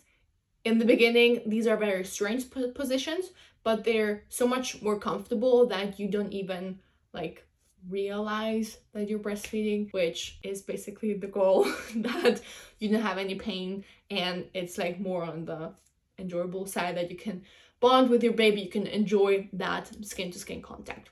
in 0.67 0.79
the 0.79 0.85
beginning, 0.85 1.41
these 1.47 1.67
are 1.67 1.79
very 1.79 2.05
strange 2.05 2.45
positions, 2.51 3.31
but 3.63 3.85
they're 3.85 4.25
so 4.29 4.47
much 4.47 4.83
more 4.83 4.99
comfortable 4.99 5.67
that 5.69 5.99
you 5.99 6.09
don't 6.09 6.33
even 6.33 6.79
like 7.15 7.43
realize 7.89 8.77
that 8.93 9.09
you're 9.09 9.19
breastfeeding, 9.19 9.91
which 9.95 10.39
is 10.43 10.61
basically 10.61 11.15
the 11.15 11.27
goal 11.39 11.65
that 11.97 12.43
you 12.79 12.91
don't 12.91 13.01
have 13.01 13.17
any 13.17 13.35
pain 13.35 13.83
and 14.11 14.45
it's 14.53 14.77
like 14.77 15.01
more 15.01 15.25
on 15.25 15.47
the 15.47 15.73
enjoyable 16.19 16.67
side 16.67 16.99
that 16.99 17.11
you 17.11 17.17
can 17.17 17.43
bond 17.81 18.11
with 18.11 18.23
your 18.23 18.35
baby, 18.35 18.61
you 18.61 18.71
can 18.71 18.87
enjoy 18.87 19.49
that 19.55 19.91
skin 20.05 20.31
to 20.31 20.39
skin 20.39 20.61
contact. 20.61 21.09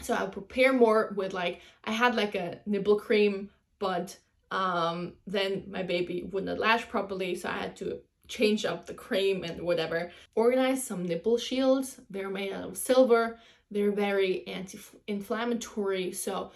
So 0.00 0.14
I'll 0.14 0.28
prepare 0.28 0.72
more 0.72 1.12
with 1.16 1.32
like 1.32 1.60
I 1.84 1.92
had 1.92 2.14
like 2.14 2.34
a 2.34 2.60
nipple 2.66 2.98
cream, 2.98 3.50
but 3.78 4.16
um 4.50 5.14
then 5.26 5.64
my 5.68 5.82
baby 5.82 6.28
would 6.30 6.44
not 6.44 6.58
latch 6.58 6.88
properly, 6.88 7.34
so 7.34 7.48
I 7.48 7.58
had 7.58 7.76
to 7.76 8.00
change 8.28 8.64
up 8.64 8.86
the 8.86 8.94
cream 8.94 9.44
and 9.44 9.62
whatever. 9.62 10.10
Organize 10.34 10.84
some 10.84 11.04
nipple 11.04 11.38
shields. 11.38 12.00
They're 12.10 12.30
made 12.30 12.52
out 12.52 12.68
of 12.68 12.76
silver. 12.76 13.38
They're 13.70 13.92
very 13.92 14.46
anti-inflammatory. 14.46 16.12
So 16.12 16.52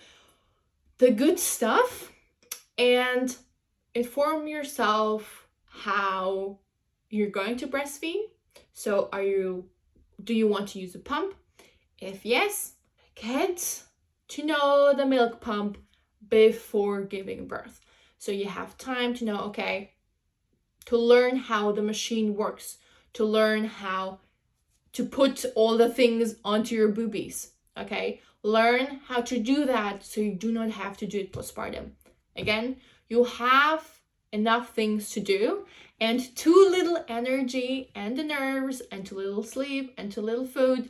the 0.98 1.10
good 1.10 1.38
stuff 1.38 2.12
and 2.78 3.34
inform 3.94 4.46
yourself 4.46 5.48
how 5.66 6.58
you're 7.08 7.30
going 7.30 7.56
to 7.58 7.66
breastfeed. 7.66 8.24
So 8.72 9.08
are 9.12 9.22
you 9.22 9.64
do 10.22 10.34
you 10.34 10.46
want 10.46 10.68
to 10.70 10.78
use 10.78 10.94
a 10.94 10.98
pump? 10.98 11.34
If 11.98 12.24
yes, 12.24 12.74
get 13.20 13.82
to 14.28 14.44
know 14.44 14.94
the 14.96 15.04
milk 15.04 15.40
pump 15.40 15.76
before 16.28 17.02
giving 17.02 17.46
birth. 17.46 17.80
So 18.18 18.32
you 18.32 18.48
have 18.48 18.78
time 18.78 19.14
to 19.14 19.24
know, 19.24 19.40
okay, 19.48 19.92
to 20.86 20.96
learn 20.96 21.36
how 21.36 21.72
the 21.72 21.82
machine 21.82 22.34
works, 22.34 22.78
to 23.14 23.24
learn 23.24 23.64
how 23.64 24.20
to 24.92 25.04
put 25.04 25.44
all 25.54 25.76
the 25.76 25.88
things 25.88 26.36
onto 26.44 26.74
your 26.74 26.88
boobies. 26.88 27.52
Okay, 27.76 28.20
learn 28.42 29.00
how 29.06 29.20
to 29.20 29.38
do 29.38 29.64
that 29.66 30.04
so 30.04 30.20
you 30.20 30.34
do 30.34 30.50
not 30.50 30.70
have 30.70 30.96
to 30.98 31.06
do 31.06 31.20
it 31.20 31.32
postpartum. 31.32 31.90
Again, 32.36 32.76
you 33.08 33.24
have 33.24 34.00
enough 34.32 34.74
things 34.74 35.10
to 35.10 35.20
do 35.20 35.66
and 36.00 36.34
too 36.36 36.68
little 36.70 37.04
energy 37.08 37.90
and 37.94 38.16
the 38.16 38.22
nerves 38.22 38.80
and 38.92 39.04
too 39.04 39.16
little 39.16 39.42
sleep 39.42 39.92
and 39.98 40.12
too 40.12 40.20
little 40.20 40.46
food 40.46 40.88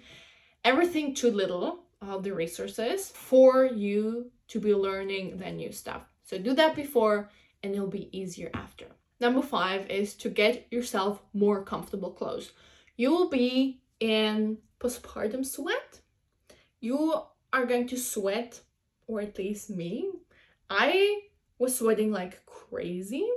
everything 0.62 1.14
too 1.14 1.30
little 1.30 1.80
of 2.00 2.22
the 2.22 2.32
resources 2.32 3.10
for 3.10 3.64
you 3.64 4.30
to 4.48 4.58
be 4.58 4.74
learning 4.74 5.38
the 5.38 5.50
new 5.50 5.72
stuff 5.72 6.02
so 6.22 6.38
do 6.38 6.54
that 6.54 6.74
before 6.74 7.30
and 7.62 7.74
it'll 7.74 7.86
be 7.86 8.08
easier 8.16 8.50
after 8.54 8.86
Number 9.20 9.42
five 9.42 9.88
is 9.90 10.14
to 10.14 10.30
get 10.30 10.66
yourself 10.70 11.22
more 11.34 11.62
comfortable 11.62 12.10
clothes. 12.10 12.52
You 12.96 13.10
will 13.10 13.28
be 13.28 13.82
in 14.00 14.58
postpartum 14.80 15.44
sweat. 15.44 16.00
You 16.80 17.22
are 17.52 17.66
going 17.66 17.86
to 17.88 17.98
sweat, 17.98 18.60
or 19.06 19.20
at 19.20 19.36
least 19.36 19.68
me. 19.68 20.10
I 20.70 21.20
was 21.58 21.78
sweating 21.78 22.10
like 22.10 22.44
crazy. 22.46 23.28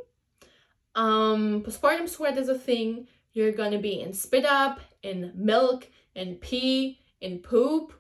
Um, 0.96 1.64
postpartum 1.64 2.08
sweat 2.08 2.38
is 2.38 2.48
a 2.48 2.58
thing. 2.58 3.08
You're 3.34 3.52
gonna 3.52 3.80
be 3.80 4.00
in 4.00 4.14
spit 4.14 4.46
up, 4.46 4.80
in 5.02 5.34
milk, 5.36 5.90
in 6.16 6.36
pee, 6.36 7.00
in 7.20 7.40
poop, 7.40 7.92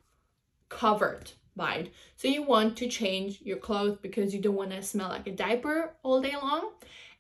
covered 0.78 1.32
by 1.56 1.76
it. 1.76 1.94
So 2.16 2.28
you 2.28 2.44
want 2.44 2.78
to 2.78 2.88
change 2.88 3.42
your 3.42 3.58
clothes 3.58 3.98
because 4.02 4.34
you 4.34 4.42
don't 4.42 4.56
want 4.56 4.72
to 4.72 4.82
smell 4.82 5.10
like 5.10 5.28
a 5.28 5.32
diaper 5.32 5.94
all 6.04 6.22
day 6.22 6.36
long. 6.36 6.72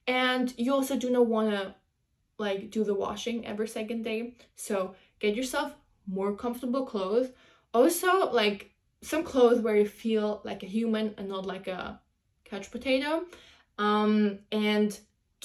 And 0.07 0.53
you 0.57 0.73
also 0.73 0.97
do 0.97 1.09
not 1.09 1.27
want 1.27 1.51
to 1.51 1.75
like 2.37 2.71
do 2.71 2.83
the 2.83 2.95
washing 2.95 3.45
every 3.45 3.67
second 3.67 4.03
day. 4.03 4.35
So 4.55 4.95
get 5.19 5.35
yourself 5.35 5.75
more 6.07 6.35
comfortable 6.35 6.85
clothes. 6.85 7.29
Also 7.73 8.31
like 8.31 8.71
some 9.01 9.23
clothes 9.23 9.61
where 9.61 9.75
you 9.75 9.87
feel 9.87 10.41
like 10.43 10.63
a 10.63 10.67
human 10.67 11.13
and 11.17 11.29
not 11.29 11.45
like 11.45 11.67
a 11.67 11.99
couch 12.43 12.71
potato. 12.71 13.25
Um 13.77 14.39
and 14.51 14.99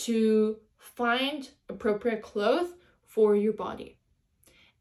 to 0.06 0.56
find 0.78 1.48
appropriate 1.68 2.22
clothes 2.22 2.70
for 3.06 3.36
your 3.36 3.52
body. 3.52 3.98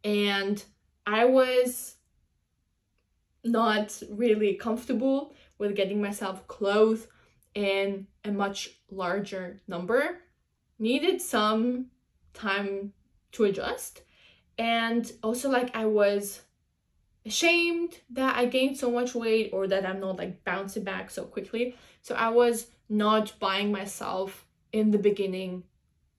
And 0.03 0.63
i 1.05 1.23
was 1.23 1.96
not 3.47 4.01
really 4.09 4.53
comfortable 4.55 5.33
with 5.57 5.75
getting 5.75 6.01
myself 6.01 6.47
clothes 6.47 7.07
in 7.53 8.07
a 8.23 8.31
much 8.31 8.69
larger 8.91 9.59
number. 9.67 10.19
Needed 10.79 11.21
some 11.21 11.87
time 12.33 12.93
to 13.31 13.45
adjust. 13.45 14.01
And 14.57 15.11
also 15.23 15.49
like 15.49 15.75
i 15.75 15.85
was 15.85 16.41
ashamed 17.25 17.99
that 18.09 18.35
i 18.37 18.45
gained 18.45 18.77
so 18.77 18.89
much 18.89 19.13
weight 19.13 19.49
or 19.51 19.67
that 19.67 19.85
i'm 19.85 19.99
not 19.99 20.17
like 20.17 20.43
bouncing 20.45 20.83
back 20.83 21.09
so 21.09 21.23
quickly. 21.23 21.75
So 22.01 22.15
i 22.15 22.29
was 22.29 22.67
not 22.89 23.33
buying 23.39 23.71
myself 23.71 24.45
in 24.71 24.91
the 24.91 24.97
beginning 24.97 25.63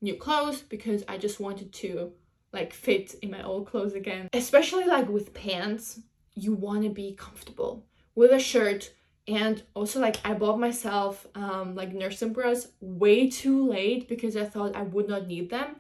new 0.00 0.14
clothes 0.14 0.60
because 0.62 1.04
i 1.08 1.16
just 1.18 1.40
wanted 1.40 1.72
to 1.72 2.12
like 2.52 2.72
fit 2.72 3.14
in 3.22 3.30
my 3.30 3.42
old 3.42 3.66
clothes 3.66 3.94
again. 3.94 4.28
Especially 4.32 4.84
like 4.84 5.08
with 5.08 5.34
pants 5.34 6.00
you 6.42 6.54
want 6.54 6.82
to 6.82 6.90
be 6.90 7.14
comfortable 7.14 7.86
with 8.14 8.30
a 8.30 8.38
shirt 8.38 8.92
and 9.26 9.62
also 9.74 10.00
like 10.00 10.16
i 10.24 10.32
bought 10.32 10.58
myself 10.58 11.26
um 11.34 11.74
like 11.74 11.92
nursing 11.92 12.32
bras 12.32 12.68
way 12.80 13.28
too 13.28 13.68
late 13.68 14.08
because 14.08 14.36
i 14.36 14.44
thought 14.44 14.74
i 14.74 14.82
would 14.82 15.08
not 15.08 15.26
need 15.26 15.50
them. 15.50 15.76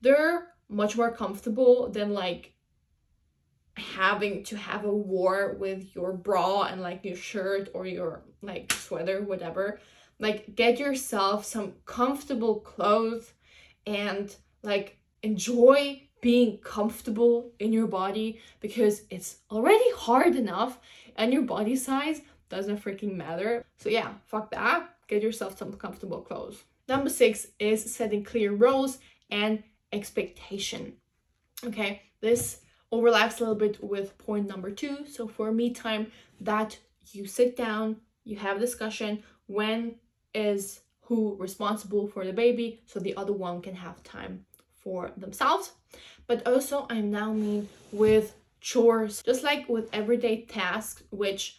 They're 0.00 0.48
much 0.68 0.96
more 0.96 1.12
comfortable 1.12 1.88
than 1.90 2.12
like 2.12 2.54
having 3.76 4.42
to 4.44 4.56
have 4.56 4.84
a 4.84 4.94
war 4.94 5.56
with 5.58 5.94
your 5.94 6.12
bra 6.12 6.62
and 6.62 6.80
like 6.80 7.04
your 7.04 7.16
shirt 7.16 7.70
or 7.72 7.86
your 7.86 8.22
like 8.42 8.72
sweater 8.72 9.22
whatever. 9.22 9.80
Like 10.18 10.54
get 10.54 10.78
yourself 10.78 11.44
some 11.44 11.74
comfortable 11.86 12.60
clothes 12.60 13.32
and 13.86 14.34
like 14.62 14.98
enjoy 15.22 16.02
being 16.22 16.56
comfortable 16.58 17.50
in 17.58 17.72
your 17.72 17.88
body 17.88 18.40
because 18.60 19.02
it's 19.10 19.38
already 19.50 19.90
hard 19.96 20.34
enough 20.36 20.78
and 21.16 21.32
your 21.32 21.42
body 21.42 21.76
size 21.76 22.22
doesn't 22.48 22.82
freaking 22.82 23.14
matter. 23.14 23.66
So 23.76 23.90
yeah, 23.90 24.12
fuck 24.26 24.50
that. 24.52 24.94
Get 25.08 25.22
yourself 25.22 25.58
some 25.58 25.72
comfortable 25.74 26.22
clothes. 26.22 26.62
Number 26.88 27.10
six 27.10 27.48
is 27.58 27.94
setting 27.94 28.24
clear 28.24 28.52
roles 28.52 28.98
and 29.30 29.62
expectation. 29.92 30.94
Okay, 31.64 32.02
this 32.20 32.60
overlaps 32.92 33.38
a 33.38 33.40
little 33.40 33.56
bit 33.56 33.82
with 33.82 34.16
point 34.16 34.46
number 34.46 34.70
two. 34.70 35.04
So 35.06 35.26
for 35.26 35.52
me 35.52 35.70
time, 35.70 36.12
that 36.40 36.78
you 37.10 37.26
sit 37.26 37.56
down, 37.56 37.96
you 38.24 38.36
have 38.36 38.60
discussion 38.60 39.22
when 39.46 39.96
is 40.34 40.80
who 41.00 41.36
responsible 41.38 42.06
for 42.06 42.24
the 42.24 42.32
baby 42.32 42.80
so 42.86 43.00
the 43.00 43.16
other 43.16 43.32
one 43.32 43.60
can 43.60 43.74
have 43.74 44.02
time 44.02 44.44
for 44.82 45.10
themselves 45.16 45.72
but 46.26 46.46
also 46.46 46.86
i 46.90 46.96
am 46.96 47.10
now 47.10 47.32
mean 47.32 47.68
with 47.92 48.34
chores 48.60 49.22
just 49.22 49.42
like 49.42 49.68
with 49.68 49.88
everyday 49.92 50.42
tasks 50.42 51.02
which 51.10 51.58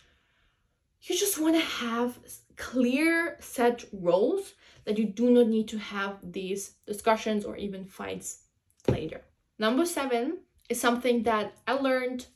you 1.03 1.17
just 1.17 1.39
want 1.39 1.55
to 1.55 1.61
have 1.61 2.17
clear 2.55 3.37
set 3.39 3.83
roles 3.91 4.53
that 4.85 4.97
you 4.97 5.05
do 5.05 5.29
not 5.29 5.47
need 5.47 5.67
to 5.69 5.77
have 5.77 6.17
these 6.23 6.75
discussions 6.85 7.45
or 7.45 7.57
even 7.57 7.85
fights 7.85 8.43
later. 8.87 9.21
Number 9.59 9.85
seven 9.85 10.39
is 10.69 10.79
something 10.79 11.23
that 11.23 11.53
I 11.67 11.73
learned 11.73 12.27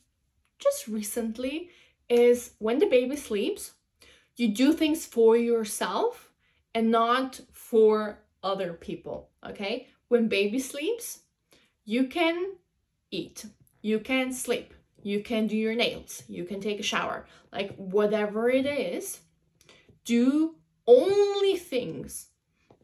just 0.58 0.88
recently 0.88 1.70
is 2.08 2.52
when 2.58 2.78
the 2.78 2.86
baby 2.86 3.16
sleeps, 3.16 3.72
you 4.36 4.48
do 4.48 4.72
things 4.72 5.04
for 5.06 5.36
yourself 5.36 6.30
and 6.74 6.90
not 6.90 7.40
for 7.52 8.18
other 8.42 8.72
people, 8.72 9.30
okay? 9.46 9.88
When 10.08 10.28
baby 10.28 10.58
sleeps, 10.58 11.20
you 11.84 12.06
can 12.06 12.54
eat, 13.10 13.44
you 13.82 14.00
can 14.00 14.32
sleep, 14.32 14.74
you 15.02 15.22
can 15.22 15.46
do 15.46 15.56
your 15.56 15.74
nails, 15.74 16.22
you 16.28 16.44
can 16.44 16.60
take 16.60 16.80
a 16.80 16.82
shower, 16.82 17.26
like 17.52 17.74
whatever 17.76 18.48
it 18.48 18.66
is, 18.66 19.20
do 20.04 20.56
only 20.86 21.56
things 21.56 22.28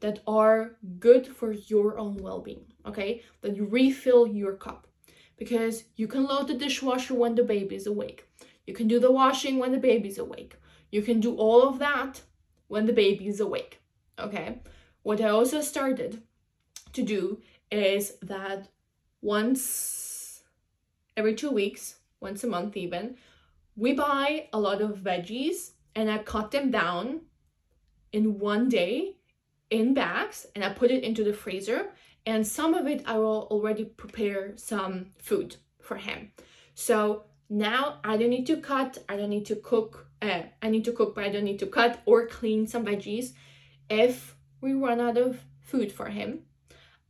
that 0.01 0.21
are 0.27 0.77
good 0.99 1.27
for 1.27 1.53
your 1.53 1.99
own 1.99 2.17
well-being, 2.19 2.67
okay? 2.85 3.23
That 3.41 3.57
you 3.57 3.65
refill 3.65 4.27
your 4.27 4.57
cup. 4.57 4.87
Because 5.39 5.85
you 5.97 6.07
can 6.07 6.25
load 6.25 6.49
the 6.49 6.55
dishwasher 6.55 7.15
when 7.15 7.35
the 7.35 7.43
baby 7.43 7.75
is 7.75 7.87
awake. 7.87 8.29
You 8.67 8.75
can 8.75 8.87
do 8.87 9.01
the 9.01 9.11
washing 9.11 9.59
when 9.59 9.73
the 9.73 9.79
baby's 9.79 10.19
awake. 10.19 10.57
You 10.93 11.01
can 11.01 11.21
do 11.21 11.35
all 11.37 11.67
of 11.67 11.79
that 11.79 12.21
when 12.69 12.85
the 12.85 12.93
baby 12.93 13.27
is 13.27 13.41
awake. 13.41 13.81
Okay? 14.19 14.61
What 15.03 15.21
I 15.21 15.31
also 15.31 15.63
started 15.63 16.23
to 16.95 17.03
do 17.03 17.41
is 17.71 18.15
that 18.23 18.69
once 19.21 20.43
every 21.17 21.35
two 21.35 21.51
weeks, 21.51 21.97
once 22.21 22.45
a 22.45 22.47
month 22.47 22.77
even, 22.77 23.17
we 23.77 23.93
buy 23.93 24.49
a 24.53 24.61
lot 24.61 24.81
of 24.81 24.99
veggies 24.99 25.73
and 25.95 26.11
I 26.11 26.19
cut 26.19 26.51
them 26.51 26.71
down 26.71 27.23
in 28.13 28.39
one 28.39 28.69
day 28.69 29.17
in 29.71 29.95
bags 29.95 30.47
and 30.55 30.65
I 30.65 30.71
put 30.71 30.91
it 30.91 31.03
into 31.03 31.25
the 31.25 31.33
freezer. 31.33 31.91
And 32.27 32.47
some 32.47 32.75
of 32.75 32.87
it 32.87 33.03
I 33.07 33.19
will 33.19 33.49
already 33.51 33.85
prepare 33.85 34.53
some 34.57 35.07
food 35.19 35.57
for 35.81 35.97
him. 35.97 36.33
So 36.75 37.25
now 37.51 37.99
I 38.05 38.17
don't 38.17 38.31
need 38.31 38.47
to 38.47 38.57
cut, 38.57 38.99
I 39.09 39.17
don't 39.17 39.31
need 39.31 39.47
to 39.47 39.57
cook. 39.57 40.09
Uh, 40.23 40.43
I 40.63 40.71
need 40.71 40.85
to 40.87 40.93
cook, 40.93 41.15
but 41.15 41.25
I 41.25 41.29
don't 41.29 41.45
need 41.45 41.59
to 41.59 41.67
cut 41.67 42.01
or 42.07 42.27
clean 42.27 42.67
some 42.67 42.87
veggies. 42.87 43.33
If 43.91 44.37
we 44.61 44.73
run 44.73 45.01
out 45.01 45.19
of 45.19 45.39
food 45.61 45.93
for 45.93 46.09
him, 46.09 46.45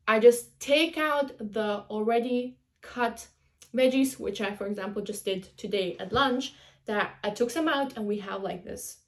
I 0.06 0.18
just 0.18 0.58
take 0.61 0.99
out 0.99 1.32
the 1.38 1.84
already 1.90 2.58
cut 2.82 3.26
veggies, 3.75 4.18
which 4.18 4.40
I, 4.40 4.54
for 4.54 4.66
example, 4.66 5.02
just 5.02 5.25
did 5.25 5.49
today 5.56 5.96
at 5.99 6.12
lunch. 6.12 6.54
That 6.87 7.14
I 7.25 7.30
took 7.30 7.50
some 7.50 7.66
out, 7.66 7.96
and 7.96 8.06
we 8.06 8.18
have 8.18 8.42
like 8.42 8.62
this 8.62 8.99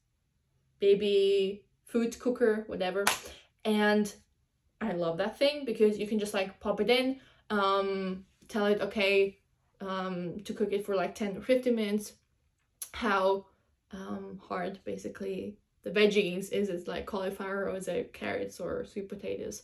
baby 0.81 1.65
food 1.85 2.19
cooker, 2.19 2.65
whatever. 2.67 3.05
And 3.65 4.13
I 4.81 4.93
love 4.93 5.19
that 5.19 5.39
thing 5.39 5.65
because 5.67 5.99
you 5.99 6.07
can 6.07 6.19
just 6.19 6.33
like 6.33 6.59
pop 6.61 6.81
it 6.81 6.89
in, 6.89 7.21
um, 7.51 8.25
tell 8.49 8.67
it, 8.67 8.81
okay, 8.81 9.39
um, 9.81 10.41
to 10.45 10.55
cook 10.55 10.73
it 10.73 10.87
for 10.87 10.95
like 10.95 11.15
10 11.15 11.37
or 11.37 11.43
15 11.43 11.75
minutes. 11.75 12.13
How 12.93 13.47
um, 13.93 14.41
hard 14.49 14.79
basically 14.85 15.59
the 15.83 15.91
veggies 15.91 16.51
is 16.51 16.69
it 16.69 16.89
like 16.89 17.07
cauliflower 17.07 17.69
or 17.69 17.77
is 17.77 17.89
it 17.89 18.13
carrots 18.13 18.59
or 18.59 18.85
sweet 18.85 19.09
potatoes 19.09 19.63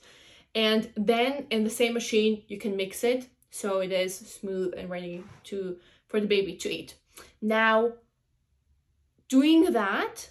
and 0.54 0.90
then 0.96 1.46
in 1.50 1.64
the 1.64 1.70
same 1.70 1.94
machine 1.94 2.42
you 2.48 2.58
can 2.58 2.76
mix 2.76 3.04
it 3.04 3.28
so 3.50 3.80
it 3.80 3.92
is 3.92 4.16
smooth 4.16 4.72
and 4.76 4.90
ready 4.90 5.24
to 5.44 5.76
for 6.08 6.20
the 6.20 6.26
baby 6.26 6.54
to 6.54 6.70
eat 6.70 6.96
now 7.40 7.92
doing 9.28 9.72
that 9.72 10.30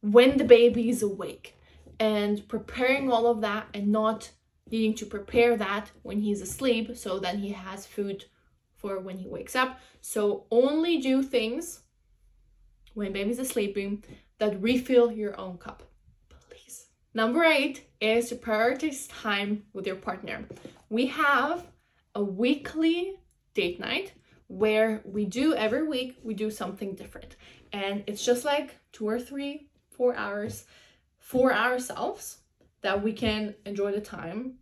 when 0.00 0.36
the 0.38 0.44
baby 0.44 0.88
is 0.88 1.02
awake 1.02 1.56
and 1.98 2.48
preparing 2.48 3.10
all 3.10 3.26
of 3.26 3.40
that 3.40 3.66
and 3.74 3.88
not 3.88 4.30
needing 4.70 4.94
to 4.94 5.04
prepare 5.04 5.56
that 5.56 5.90
when 6.02 6.20
he's 6.20 6.40
asleep 6.40 6.96
so 6.96 7.18
then 7.18 7.38
he 7.38 7.50
has 7.50 7.86
food 7.86 8.24
for 8.80 8.98
when 8.98 9.18
he 9.18 9.28
wakes 9.28 9.54
up. 9.54 9.78
So 10.00 10.46
only 10.50 10.98
do 10.98 11.22
things 11.22 11.82
when 12.94 13.12
baby's 13.12 13.38
asleep 13.38 13.76
that 14.38 14.60
refill 14.60 15.12
your 15.12 15.38
own 15.38 15.58
cup. 15.58 15.82
Number 17.12 17.44
eight 17.44 17.88
is 18.00 18.28
to 18.28 18.36
prioritize 18.36 19.08
time 19.10 19.64
with 19.72 19.86
your 19.86 19.96
partner. 19.96 20.44
We 20.88 21.06
have 21.06 21.66
a 22.14 22.22
weekly 22.22 23.16
date 23.54 23.80
night 23.80 24.12
where 24.46 25.00
we 25.04 25.24
do 25.24 25.54
every 25.54 25.86
week 25.86 26.18
we 26.22 26.34
do 26.34 26.50
something 26.50 26.94
different 26.94 27.36
and 27.72 28.02
it's 28.08 28.24
just 28.24 28.44
like 28.44 28.76
two 28.90 29.08
or 29.08 29.20
three 29.20 29.68
four 29.90 30.14
hours 30.16 30.64
for 31.18 31.54
ourselves 31.54 32.38
that 32.82 33.00
we 33.00 33.12
can 33.12 33.54
enjoy 33.64 33.92
the 33.92 34.00
time 34.00 34.54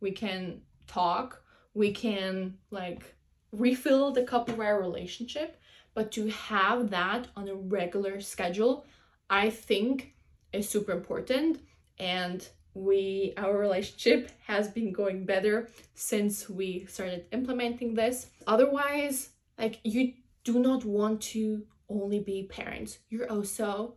we 0.00 0.12
can 0.12 0.60
talk 0.86 1.42
we 1.74 1.90
can 1.90 2.54
like 2.70 3.16
refill 3.58 4.12
the 4.12 4.22
cup 4.22 4.48
of 4.48 4.60
our 4.60 4.80
relationship, 4.80 5.60
but 5.94 6.12
to 6.12 6.28
have 6.28 6.90
that 6.90 7.28
on 7.36 7.48
a 7.48 7.54
regular 7.54 8.20
schedule, 8.20 8.86
I 9.30 9.50
think 9.50 10.14
is 10.52 10.68
super 10.68 10.92
important. 10.92 11.60
And 11.98 12.46
we, 12.74 13.34
our 13.36 13.56
relationship 13.56 14.30
has 14.46 14.68
been 14.68 14.92
going 14.92 15.24
better 15.24 15.68
since 15.94 16.48
we 16.48 16.86
started 16.86 17.26
implementing 17.32 17.94
this. 17.94 18.26
Otherwise, 18.46 19.30
like 19.58 19.80
you 19.84 20.14
do 20.42 20.58
not 20.58 20.84
want 20.84 21.20
to 21.20 21.64
only 21.88 22.20
be 22.20 22.44
parents, 22.44 22.98
you're 23.08 23.30
also 23.30 23.94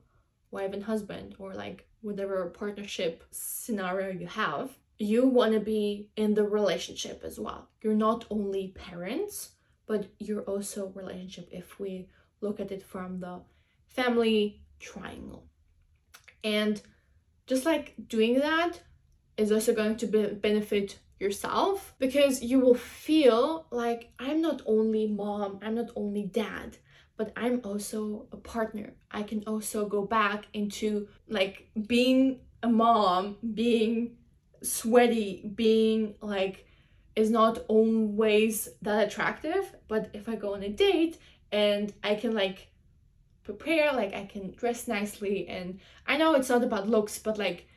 wife 0.52 0.74
and 0.74 0.84
husband, 0.84 1.36
or 1.40 1.54
like 1.54 1.88
whatever 2.02 2.46
partnership 2.48 3.24
scenario 3.32 4.12
you 4.12 4.28
have 4.28 4.78
you 5.00 5.28
want 5.28 5.54
to 5.54 5.60
be 5.60 6.10
in 6.16 6.34
the 6.34 6.44
relationship 6.44 7.22
as 7.24 7.40
well. 7.40 7.70
You're 7.82 7.94
not 7.94 8.26
only 8.30 8.70
parents, 8.70 9.52
but 9.86 10.08
you're 10.20 10.42
also 10.42 10.92
relationship 10.96 11.50
if 11.52 11.80
we 11.80 12.10
look 12.42 12.60
at 12.60 12.72
it 12.72 12.84
from 12.84 13.20
the 13.20 13.42
family 13.88 14.62
triangle. 14.80 15.46
And 16.44 16.82
just 17.48 17.66
like 17.66 17.96
doing 18.08 18.40
that 18.40 18.82
is 19.38 19.52
also 19.52 19.74
going 19.74 19.96
to 19.98 20.08
be 20.08 20.28
benefit 20.28 21.00
yourself 21.20 21.96
because 21.98 22.44
you 22.44 22.60
will 22.60 22.76
feel 22.76 23.66
like 23.72 24.12
I'm 24.20 24.42
not 24.42 24.62
only 24.66 25.08
mom, 25.08 25.60
I'm 25.62 25.76
not 25.76 25.90
only 25.96 26.24
dad, 26.24 26.78
but 27.16 27.32
I'm 27.36 27.62
also 27.64 28.28
a 28.32 28.38
partner. 28.38 28.94
I 29.10 29.24
can 29.24 29.44
also 29.48 29.88
go 29.88 30.04
back 30.06 30.46
into 30.54 31.08
like 31.28 31.70
being 31.88 32.42
a 32.62 32.70
mom, 32.70 33.38
being 33.54 34.18
sweaty, 34.62 35.52
being 35.56 36.16
like 36.22 36.66
is 37.16 37.32
not 37.32 37.60
always 37.68 38.70
that 38.84 39.08
attractive. 39.08 39.76
But 39.88 40.12
if 40.14 40.30
I 40.30 40.36
go 40.36 40.54
on 40.54 40.64
a 40.64 40.70
date 40.70 41.18
and 41.52 41.92
I 42.04 42.16
can 42.16 42.34
like 42.34 42.70
prepare, 43.48 43.94
like 43.94 44.14
I 44.14 44.26
can 44.26 44.52
dress 44.52 44.88
nicely, 44.88 45.48
and 45.48 45.80
I 46.06 46.18
know 46.18 46.36
it's 46.36 46.50
not 46.50 46.64
about 46.64 46.90
looks, 46.90 47.18
but 47.20 47.38
like 47.38 47.68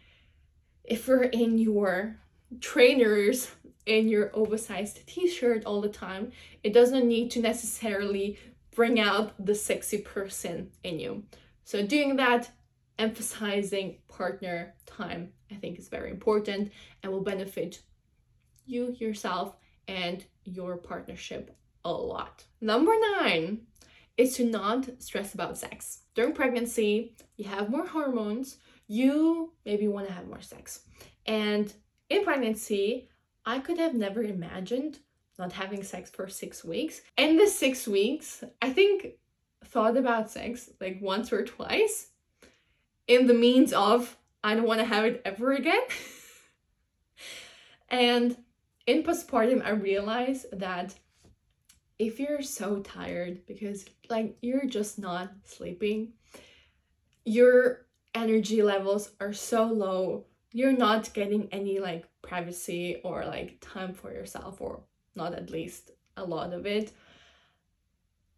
if 0.84 1.06
you're 1.06 1.22
in 1.22 1.58
your 1.58 2.16
trainers 2.60 3.50
in 3.86 4.08
your 4.08 4.30
oversized 4.34 5.06
t-shirt 5.06 5.64
all 5.64 5.80
the 5.80 5.88
time, 5.88 6.32
it 6.62 6.72
doesn't 6.72 7.06
need 7.06 7.30
to 7.30 7.40
necessarily 7.40 8.38
bring 8.74 9.00
out 9.00 9.32
the 9.44 9.54
sexy 9.54 9.98
person 9.98 10.70
in 10.84 10.98
you. 10.98 11.24
So 11.64 11.86
doing 11.86 12.16
that 12.16 12.50
emphasizing 12.98 13.98
partner 14.08 14.74
time, 14.86 15.32
I 15.50 15.54
think 15.54 15.78
is 15.78 15.88
very 15.88 16.10
important 16.10 16.72
and 17.02 17.12
will 17.12 17.22
benefit 17.22 17.80
you, 18.66 18.94
yourself, 18.98 19.56
and 19.88 20.24
your 20.44 20.76
partnership 20.76 21.56
a 21.84 21.92
lot. 21.92 22.44
Number 22.60 22.92
nine 23.20 23.62
is 24.20 24.36
to 24.36 24.44
not 24.44 24.88
stress 24.98 25.34
about 25.34 25.56
sex. 25.56 26.02
During 26.14 26.34
pregnancy, 26.34 27.14
you 27.36 27.46
have 27.46 27.70
more 27.70 27.86
hormones, 27.86 28.58
you 28.86 29.52
maybe 29.64 29.88
want 29.88 30.06
to 30.06 30.12
have 30.12 30.26
more 30.26 30.42
sex. 30.42 30.80
And 31.26 31.72
in 32.10 32.24
pregnancy, 32.24 33.08
I 33.46 33.60
could 33.60 33.78
have 33.78 33.94
never 33.94 34.22
imagined 34.22 34.98
not 35.38 35.52
having 35.52 35.82
sex 35.82 36.10
for 36.10 36.28
six 36.28 36.62
weeks. 36.62 37.00
And 37.16 37.40
the 37.40 37.46
six 37.46 37.88
weeks, 37.88 38.44
I 38.60 38.70
think 38.70 39.14
thought 39.64 39.96
about 39.96 40.30
sex 40.30 40.68
like 40.80 40.98
once 41.00 41.32
or 41.32 41.44
twice 41.44 42.08
in 43.06 43.26
the 43.26 43.34
means 43.34 43.72
of 43.72 44.16
I 44.44 44.54
don't 44.54 44.66
want 44.66 44.80
to 44.80 44.86
have 44.86 45.04
it 45.04 45.22
ever 45.24 45.52
again. 45.52 45.80
and 47.88 48.36
in 48.86 49.02
postpartum, 49.02 49.64
I 49.64 49.70
realized 49.70 50.46
that 50.52 50.94
if 52.00 52.18
you're 52.18 52.40
so 52.40 52.78
tired 52.78 53.46
because 53.46 53.84
like 54.08 54.34
you're 54.40 54.64
just 54.64 54.98
not 54.98 55.30
sleeping, 55.44 56.14
your 57.26 57.84
energy 58.14 58.62
levels 58.62 59.12
are 59.20 59.34
so 59.34 59.64
low, 59.64 60.24
you're 60.50 60.72
not 60.76 61.12
getting 61.12 61.46
any 61.52 61.78
like 61.78 62.06
privacy 62.22 63.02
or 63.04 63.26
like 63.26 63.58
time 63.60 63.92
for 63.92 64.10
yourself, 64.12 64.62
or 64.62 64.80
not 65.14 65.34
at 65.34 65.50
least 65.50 65.90
a 66.16 66.24
lot 66.24 66.54
of 66.54 66.64
it. 66.64 66.90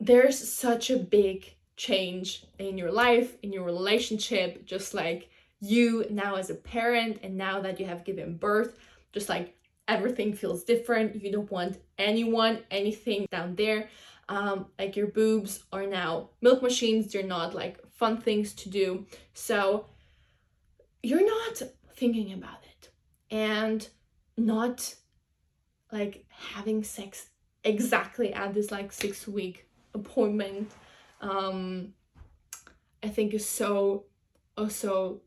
There's 0.01 0.37
such 0.37 0.91
a 0.91 0.97
big 0.97 1.55
change 1.77 2.45
in 2.59 2.77
your 2.77 2.91
life, 2.91 3.37
in 3.45 3.53
your 3.53 3.65
relationship, 3.65 4.67
just 4.67 4.93
like 4.93 5.31
you 5.61 6.05
now 6.11 6.35
as 6.35 6.51
a 6.51 6.57
parent 6.57 7.21
and 7.23 7.37
now 7.37 7.61
that 7.61 7.79
you 7.79 7.87
have 7.87 8.05
given 8.05 8.37
birth, 8.37 8.77
just 9.13 9.29
like 9.29 9.57
everything 9.93 10.35
feels 10.35 10.65
different. 10.65 11.23
You 11.23 11.33
don't 11.33 11.51
want 11.51 11.79
anyone, 11.99 12.59
anything 12.71 13.27
down 13.31 13.55
there. 13.57 13.89
Um, 14.29 14.67
like 14.79 14.97
your 14.97 15.09
boobs 15.09 15.65
are 15.73 15.87
now 15.87 16.31
milk 16.41 16.63
machines, 16.63 17.13
they're 17.13 17.23
not 17.23 17.55
like 17.55 17.85
fun 17.91 18.21
things 18.21 18.55
to 18.55 18.71
do. 18.71 19.07
So 19.35 19.87
you're 21.03 21.27
not 21.27 21.63
thinking 21.95 22.33
about 22.33 22.59
it 22.65 22.91
and 23.31 23.89
not 24.37 24.95
like 25.91 26.25
having 26.29 26.83
sex 26.83 27.29
exactly 27.65 28.33
at 28.33 28.55
this 28.55 28.71
like 28.71 28.93
six 28.93 29.29
week 29.29 29.69
appointment 29.95 30.71
um 31.21 31.93
i 33.03 33.09
think 33.09 33.35
is 33.35 33.47
so 33.47 34.05
also 34.57 35.21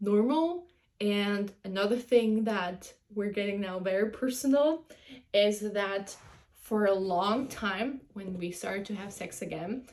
normal 0.00 0.67
and 1.00 1.52
another 1.64 1.96
thing 1.96 2.44
that 2.44 2.92
we're 3.14 3.30
getting 3.30 3.60
now 3.60 3.78
very 3.78 4.10
personal 4.10 4.84
is 5.32 5.60
that 5.72 6.16
for 6.54 6.86
a 6.86 6.94
long 6.94 7.46
time 7.48 8.00
when 8.12 8.36
we 8.36 8.50
started 8.50 8.84
to 8.84 8.94
have 8.94 9.12
sex 9.12 9.42
again 9.42 9.86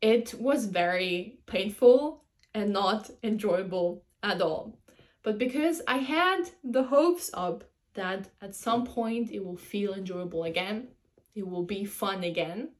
it 0.00 0.34
was 0.34 0.66
very 0.66 1.38
painful 1.46 2.24
and 2.54 2.72
not 2.72 3.10
enjoyable 3.22 4.02
at 4.22 4.40
all 4.40 4.78
but 5.22 5.38
because 5.38 5.82
i 5.88 5.98
had 5.98 6.48
the 6.62 6.84
hopes 6.84 7.30
up 7.34 7.64
that 7.96 8.28
at 8.40 8.54
some 8.54 8.84
point 8.84 9.32
it 9.32 9.44
will 9.44 9.56
feel 9.56 9.94
enjoyable 9.94 10.44
again, 10.44 10.88
it 11.34 11.46
will 11.46 11.64
be 11.64 11.84
fun 11.84 12.22
again. 12.22 12.70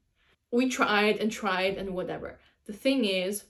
We 0.53 0.69
tried 0.69 1.17
and 1.17 1.33
tried 1.33 1.77
and 1.77 1.91
whatever. 1.91 2.39
The 2.67 2.73
thing 2.73 3.05
is, 3.05 3.45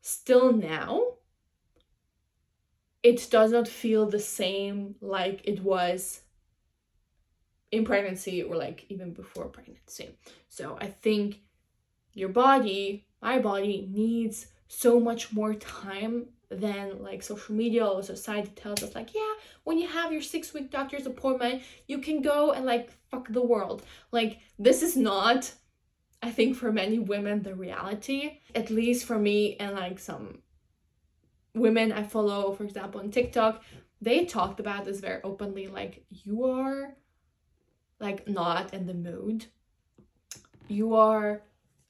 still 0.00 0.52
now, 0.52 1.02
it 3.02 3.28
does 3.30 3.52
not 3.52 3.68
feel 3.68 4.06
the 4.06 4.18
same 4.18 4.96
like 5.00 5.40
it 5.44 5.62
was 5.62 6.22
in 7.70 7.84
pregnancy 7.84 8.42
or 8.42 8.56
like 8.56 8.86
even 8.88 9.12
before 9.12 9.46
pregnancy. 9.46 10.16
So 10.48 10.76
I 10.80 10.86
think 10.86 11.40
your 12.12 12.30
body, 12.30 13.06
my 13.22 13.38
body, 13.38 13.88
needs 13.90 14.48
so 14.68 14.98
much 14.98 15.32
more 15.32 15.54
time 15.54 16.26
than 16.50 17.02
like 17.02 17.22
social 17.22 17.54
media 17.54 17.86
or 17.86 18.02
society 18.02 18.50
tells 18.56 18.82
us 18.82 18.94
like 18.94 19.14
yeah 19.14 19.34
when 19.64 19.76
you 19.78 19.86
have 19.86 20.12
your 20.12 20.22
six 20.22 20.54
week 20.54 20.70
doctor's 20.70 21.04
appointment 21.04 21.62
you 21.86 21.98
can 21.98 22.22
go 22.22 22.52
and 22.52 22.64
like 22.64 22.90
fuck 23.10 23.28
the 23.28 23.42
world 23.42 23.82
like 24.12 24.38
this 24.58 24.82
is 24.82 24.96
not 24.96 25.52
i 26.22 26.30
think 26.30 26.56
for 26.56 26.72
many 26.72 26.98
women 26.98 27.42
the 27.42 27.54
reality 27.54 28.38
at 28.54 28.70
least 28.70 29.04
for 29.04 29.18
me 29.18 29.56
and 29.56 29.74
like 29.74 29.98
some 29.98 30.38
women 31.58 31.92
i 31.92 32.02
follow 32.02 32.52
for 32.52 32.64
example 32.64 33.00
on 33.00 33.10
tiktok 33.10 33.62
they 34.00 34.24
talked 34.24 34.60
about 34.60 34.84
this 34.84 35.00
very 35.00 35.20
openly 35.24 35.66
like 35.66 36.04
you 36.10 36.44
are 36.44 36.94
like 38.00 38.28
not 38.28 38.74
in 38.74 38.86
the 38.86 38.94
mood. 38.94 39.46
You 40.68 40.94
are 40.94 41.42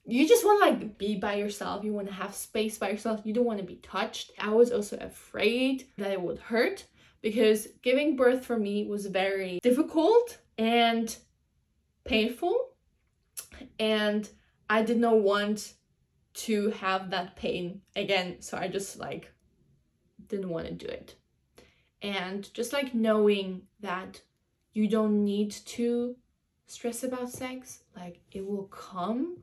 you 0.05 0.27
just 0.27 0.45
want 0.45 0.63
to 0.63 0.71
like 0.71 0.99
be 0.99 1.17
by 1.17 1.35
yourself. 1.35 1.85
You 1.85 1.93
want 1.93 2.09
to 2.09 2.15
have 2.15 2.35
space 2.35 2.79
by 2.79 2.91
yourself. 2.91 3.21
You 3.25 3.35
don't 3.35 3.45
want 3.45 3.59
to 3.59 3.65
be 3.65 3.77
touched. 3.77 4.33
I 4.39 4.51
was 4.51 4.73
also 4.73 4.97
afraid 4.99 5.87
that 5.99 6.13
it 6.13 6.21
would 6.21 6.39
hurt 6.39 6.87
because 7.21 7.69
giving 7.83 8.17
birth 8.17 8.45
for 8.45 8.59
me 8.59 8.87
was 8.87 9.07
very 9.07 9.59
difficult 9.63 10.39
and 10.57 11.15
painful 12.05 12.71
and 13.79 14.29
i 14.71 14.83
did 14.83 14.99
not 14.99 15.21
want 15.21 15.75
to 16.33 16.71
have 16.71 17.11
that 17.11 17.37
pain 17.37 17.83
again. 17.97 18.41
So 18.41 18.57
i 18.57 18.69
just 18.69 18.99
like 18.99 19.33
didn't 20.29 20.49
want 20.49 20.67
to 20.67 20.73
do 20.73 20.87
it 20.87 21.15
and 22.03 22.53
just 22.55 22.73
like 22.73 22.95
knowing 22.95 23.63
that 23.81 24.21
you 24.73 24.89
don't 24.89 25.25
need 25.25 25.51
to 25.51 26.17
stress 26.67 27.03
about 27.03 27.31
sex 27.31 27.81
like 27.97 28.21
it 28.33 28.47
will 28.47 28.65
come 28.65 29.39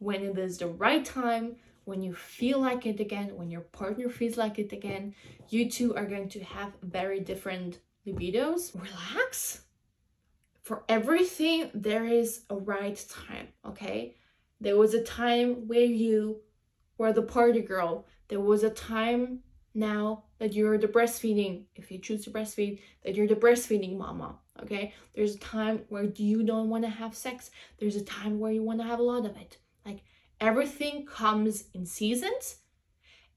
when 0.00 0.24
it 0.24 0.36
is 0.38 0.58
the 0.58 0.66
right 0.66 1.04
time, 1.04 1.56
when 1.84 2.02
you 2.02 2.14
feel 2.14 2.58
like 2.58 2.86
it 2.86 3.00
again, 3.00 3.36
when 3.36 3.50
your 3.50 3.60
partner 3.60 4.08
feels 4.08 4.36
like 4.36 4.58
it 4.58 4.72
again, 4.72 5.14
you 5.50 5.70
two 5.70 5.94
are 5.94 6.06
going 6.06 6.28
to 6.30 6.40
have 6.40 6.72
very 6.82 7.20
different 7.20 7.78
libidos. 8.06 8.74
Relax. 8.74 9.62
For 10.62 10.84
everything, 10.88 11.70
there 11.74 12.06
is 12.06 12.42
a 12.48 12.56
right 12.56 13.02
time, 13.28 13.48
okay? 13.66 14.16
There 14.60 14.76
was 14.76 14.94
a 14.94 15.04
time 15.04 15.68
where 15.68 15.80
you 15.84 16.40
were 16.96 17.12
the 17.12 17.22
party 17.22 17.60
girl. 17.60 18.06
There 18.28 18.40
was 18.40 18.62
a 18.62 18.70
time 18.70 19.40
now 19.74 20.24
that 20.38 20.52
you're 20.52 20.78
the 20.78 20.88
breastfeeding, 20.88 21.64
if 21.76 21.90
you 21.90 21.98
choose 21.98 22.24
to 22.24 22.30
breastfeed, 22.30 22.80
that 23.04 23.14
you're 23.14 23.28
the 23.28 23.36
breastfeeding 23.36 23.96
mama, 23.96 24.36
okay? 24.62 24.94
There's 25.14 25.34
a 25.34 25.38
time 25.38 25.84
where 25.88 26.04
you 26.04 26.42
don't 26.42 26.68
want 26.68 26.84
to 26.84 26.90
have 26.90 27.14
sex. 27.14 27.50
There's 27.78 27.96
a 27.96 28.04
time 28.04 28.38
where 28.38 28.52
you 28.52 28.62
want 28.62 28.80
to 28.80 28.86
have 28.86 28.98
a 28.98 29.04
lot 29.04 29.26
of 29.26 29.36
it. 29.36 29.58
Like 29.86 30.02
everything 30.40 31.06
comes 31.06 31.64
in 31.74 31.86
seasons 31.86 32.56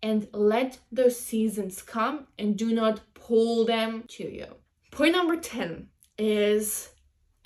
and 0.02 0.28
let 0.34 0.80
those 0.92 1.20
seasons 1.20 1.82
come 1.82 2.28
and 2.38 2.58
do 2.58 2.74
not 2.74 3.02
pull 3.14 3.66
them 3.66 4.04
to 4.10 4.24
you. 4.24 4.48
Point 4.92 5.14
number 5.14 5.38
10 5.38 5.88
is 6.18 6.90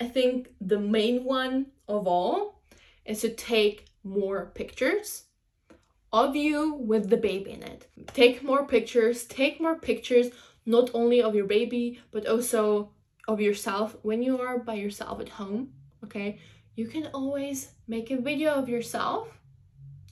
I 0.00 0.06
think 0.06 0.50
the 0.60 0.78
main 0.78 1.24
one 1.24 1.66
of 1.88 2.06
all 2.06 2.62
is 3.04 3.20
to 3.22 3.30
take 3.30 3.86
more 4.04 4.52
pictures 4.54 5.24
of 6.12 6.36
you 6.36 6.74
with 6.74 7.10
the 7.10 7.16
baby 7.16 7.52
in 7.52 7.62
it. 7.62 7.86
Take 8.14 8.42
more 8.42 8.66
pictures, 8.66 9.24
take 9.24 9.60
more 9.60 9.78
pictures 9.78 10.28
not 10.66 10.90
only 10.94 11.22
of 11.22 11.34
your 11.34 11.46
baby 11.46 12.00
but 12.10 12.26
also 12.26 12.90
of 13.26 13.40
yourself 13.40 13.96
when 14.02 14.22
you 14.22 14.40
are 14.40 14.58
by 14.58 14.74
yourself 14.74 15.20
at 15.20 15.28
home, 15.28 15.72
okay? 16.04 16.38
you 16.78 16.86
can 16.86 17.08
always 17.12 17.72
make 17.88 18.12
a 18.12 18.16
video 18.16 18.52
of 18.52 18.68
yourself 18.68 19.26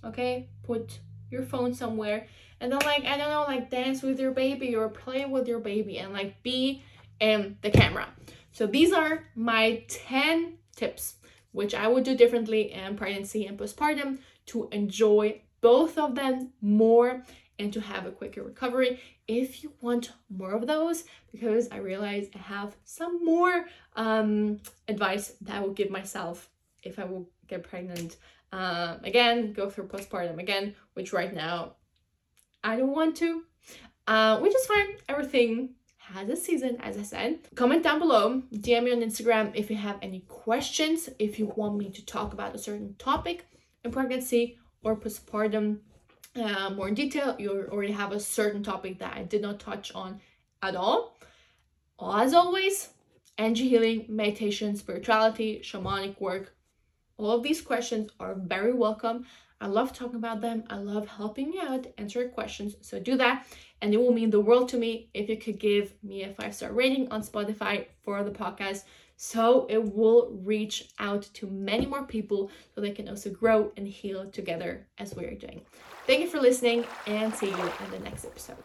okay 0.04 0.48
put 0.64 0.98
your 1.30 1.44
phone 1.44 1.72
somewhere 1.72 2.26
and 2.60 2.72
then 2.72 2.80
like 2.80 3.04
i 3.04 3.16
don't 3.16 3.30
know 3.30 3.44
like 3.46 3.70
dance 3.70 4.02
with 4.02 4.18
your 4.18 4.32
baby 4.32 4.74
or 4.74 4.88
play 4.88 5.24
with 5.24 5.46
your 5.46 5.60
baby 5.60 5.98
and 5.98 6.12
like 6.12 6.42
be 6.42 6.82
in 7.20 7.56
the 7.62 7.70
camera 7.70 8.08
so 8.50 8.66
these 8.66 8.92
are 8.92 9.22
my 9.36 9.84
10 9.88 10.58
tips 10.74 11.14
which 11.52 11.72
i 11.72 11.86
would 11.86 12.02
do 12.02 12.16
differently 12.16 12.72
in 12.72 12.96
pregnancy 12.96 13.46
and 13.46 13.56
postpartum 13.56 14.18
to 14.44 14.68
enjoy 14.72 15.40
both 15.60 15.98
of 15.98 16.14
them 16.14 16.52
more 16.60 17.22
and 17.58 17.72
to 17.72 17.80
have 17.80 18.06
a 18.06 18.10
quicker 18.10 18.42
recovery 18.42 19.00
if 19.26 19.62
you 19.62 19.72
want 19.80 20.12
more 20.28 20.52
of 20.52 20.66
those 20.66 21.04
because 21.32 21.68
i 21.72 21.78
realize 21.78 22.28
i 22.34 22.38
have 22.38 22.76
some 22.84 23.24
more 23.24 23.66
um, 23.96 24.60
advice 24.88 25.32
that 25.40 25.56
i 25.56 25.60
will 25.60 25.72
give 25.72 25.90
myself 25.90 26.50
if 26.82 26.98
I 27.00 27.04
will 27.04 27.28
get 27.48 27.64
pregnant 27.64 28.16
um, 28.52 29.00
again, 29.04 29.52
go 29.52 29.68
through 29.68 29.88
postpartum 29.88 30.38
again, 30.38 30.74
which 30.94 31.12
right 31.12 31.34
now 31.34 31.74
I 32.62 32.76
don't 32.76 32.94
want 32.94 33.16
to, 33.16 33.42
uh, 34.06 34.38
which 34.38 34.54
is 34.54 34.66
fine. 34.66 34.96
Everything 35.08 35.74
has 35.98 36.28
a 36.28 36.36
season, 36.36 36.78
as 36.80 36.96
I 36.96 37.02
said. 37.02 37.40
Comment 37.54 37.82
down 37.82 37.98
below, 37.98 38.42
DM 38.54 38.84
me 38.84 38.92
on 38.92 39.00
Instagram 39.00 39.50
if 39.54 39.70
you 39.70 39.76
have 39.76 39.98
any 40.00 40.20
questions, 40.20 41.08
if 41.18 41.38
you 41.38 41.52
want 41.56 41.76
me 41.76 41.90
to 41.90 42.04
talk 42.04 42.32
about 42.32 42.54
a 42.54 42.58
certain 42.58 42.94
topic 42.98 43.46
in 43.84 43.90
pregnancy 43.90 44.58
or 44.86 44.94
postpartum 44.94 45.78
uh, 46.36 46.70
more 46.70 46.86
in 46.86 46.94
detail. 46.94 47.34
You 47.40 47.68
already 47.72 47.92
have 47.92 48.12
a 48.12 48.20
certain 48.20 48.62
topic 48.62 49.00
that 49.00 49.14
I 49.16 49.24
did 49.24 49.42
not 49.42 49.58
touch 49.58 49.92
on 49.94 50.20
at 50.62 50.76
all. 50.76 51.16
As 52.00 52.32
always, 52.32 52.90
energy 53.36 53.68
healing, 53.68 54.04
meditation, 54.08 54.76
spirituality, 54.76 55.60
shamanic 55.64 56.20
work, 56.20 56.54
all 57.16 57.32
of 57.32 57.42
these 57.42 57.60
questions 57.60 58.10
are 58.20 58.34
very 58.36 58.72
welcome. 58.72 59.26
I 59.60 59.66
love 59.66 59.92
talking 59.92 60.16
about 60.16 60.40
them. 60.40 60.62
I 60.70 60.76
love 60.76 61.08
helping 61.08 61.52
you 61.52 61.62
out, 61.62 61.86
answer 61.98 62.20
your 62.20 62.28
questions. 62.28 62.76
So 62.80 63.00
do 63.00 63.16
that. 63.16 63.46
And 63.80 63.92
it 63.92 63.96
will 63.96 64.12
mean 64.12 64.30
the 64.30 64.40
world 64.40 64.68
to 64.68 64.76
me 64.76 65.08
if 65.14 65.28
you 65.28 65.36
could 65.36 65.58
give 65.58 65.94
me 66.02 66.22
a 66.22 66.32
five 66.34 66.54
star 66.54 66.72
rating 66.72 67.10
on 67.10 67.22
Spotify 67.22 67.86
for 68.04 68.22
the 68.22 68.30
podcast 68.30 68.84
so 69.16 69.66
it 69.68 69.94
will 69.94 70.30
reach 70.44 70.88
out 70.98 71.22
to 71.34 71.46
many 71.46 71.86
more 71.86 72.04
people 72.04 72.50
so 72.74 72.80
they 72.80 72.90
can 72.90 73.08
also 73.08 73.30
grow 73.30 73.72
and 73.76 73.88
heal 73.88 74.28
together 74.30 74.86
as 74.98 75.14
we 75.14 75.24
are 75.24 75.34
doing. 75.34 75.62
Thank 76.06 76.20
you 76.20 76.28
for 76.28 76.40
listening 76.40 76.84
and 77.06 77.34
see 77.34 77.48
you 77.48 77.72
in 77.84 77.90
the 77.90 77.98
next 78.00 78.24
episode. 78.24 78.56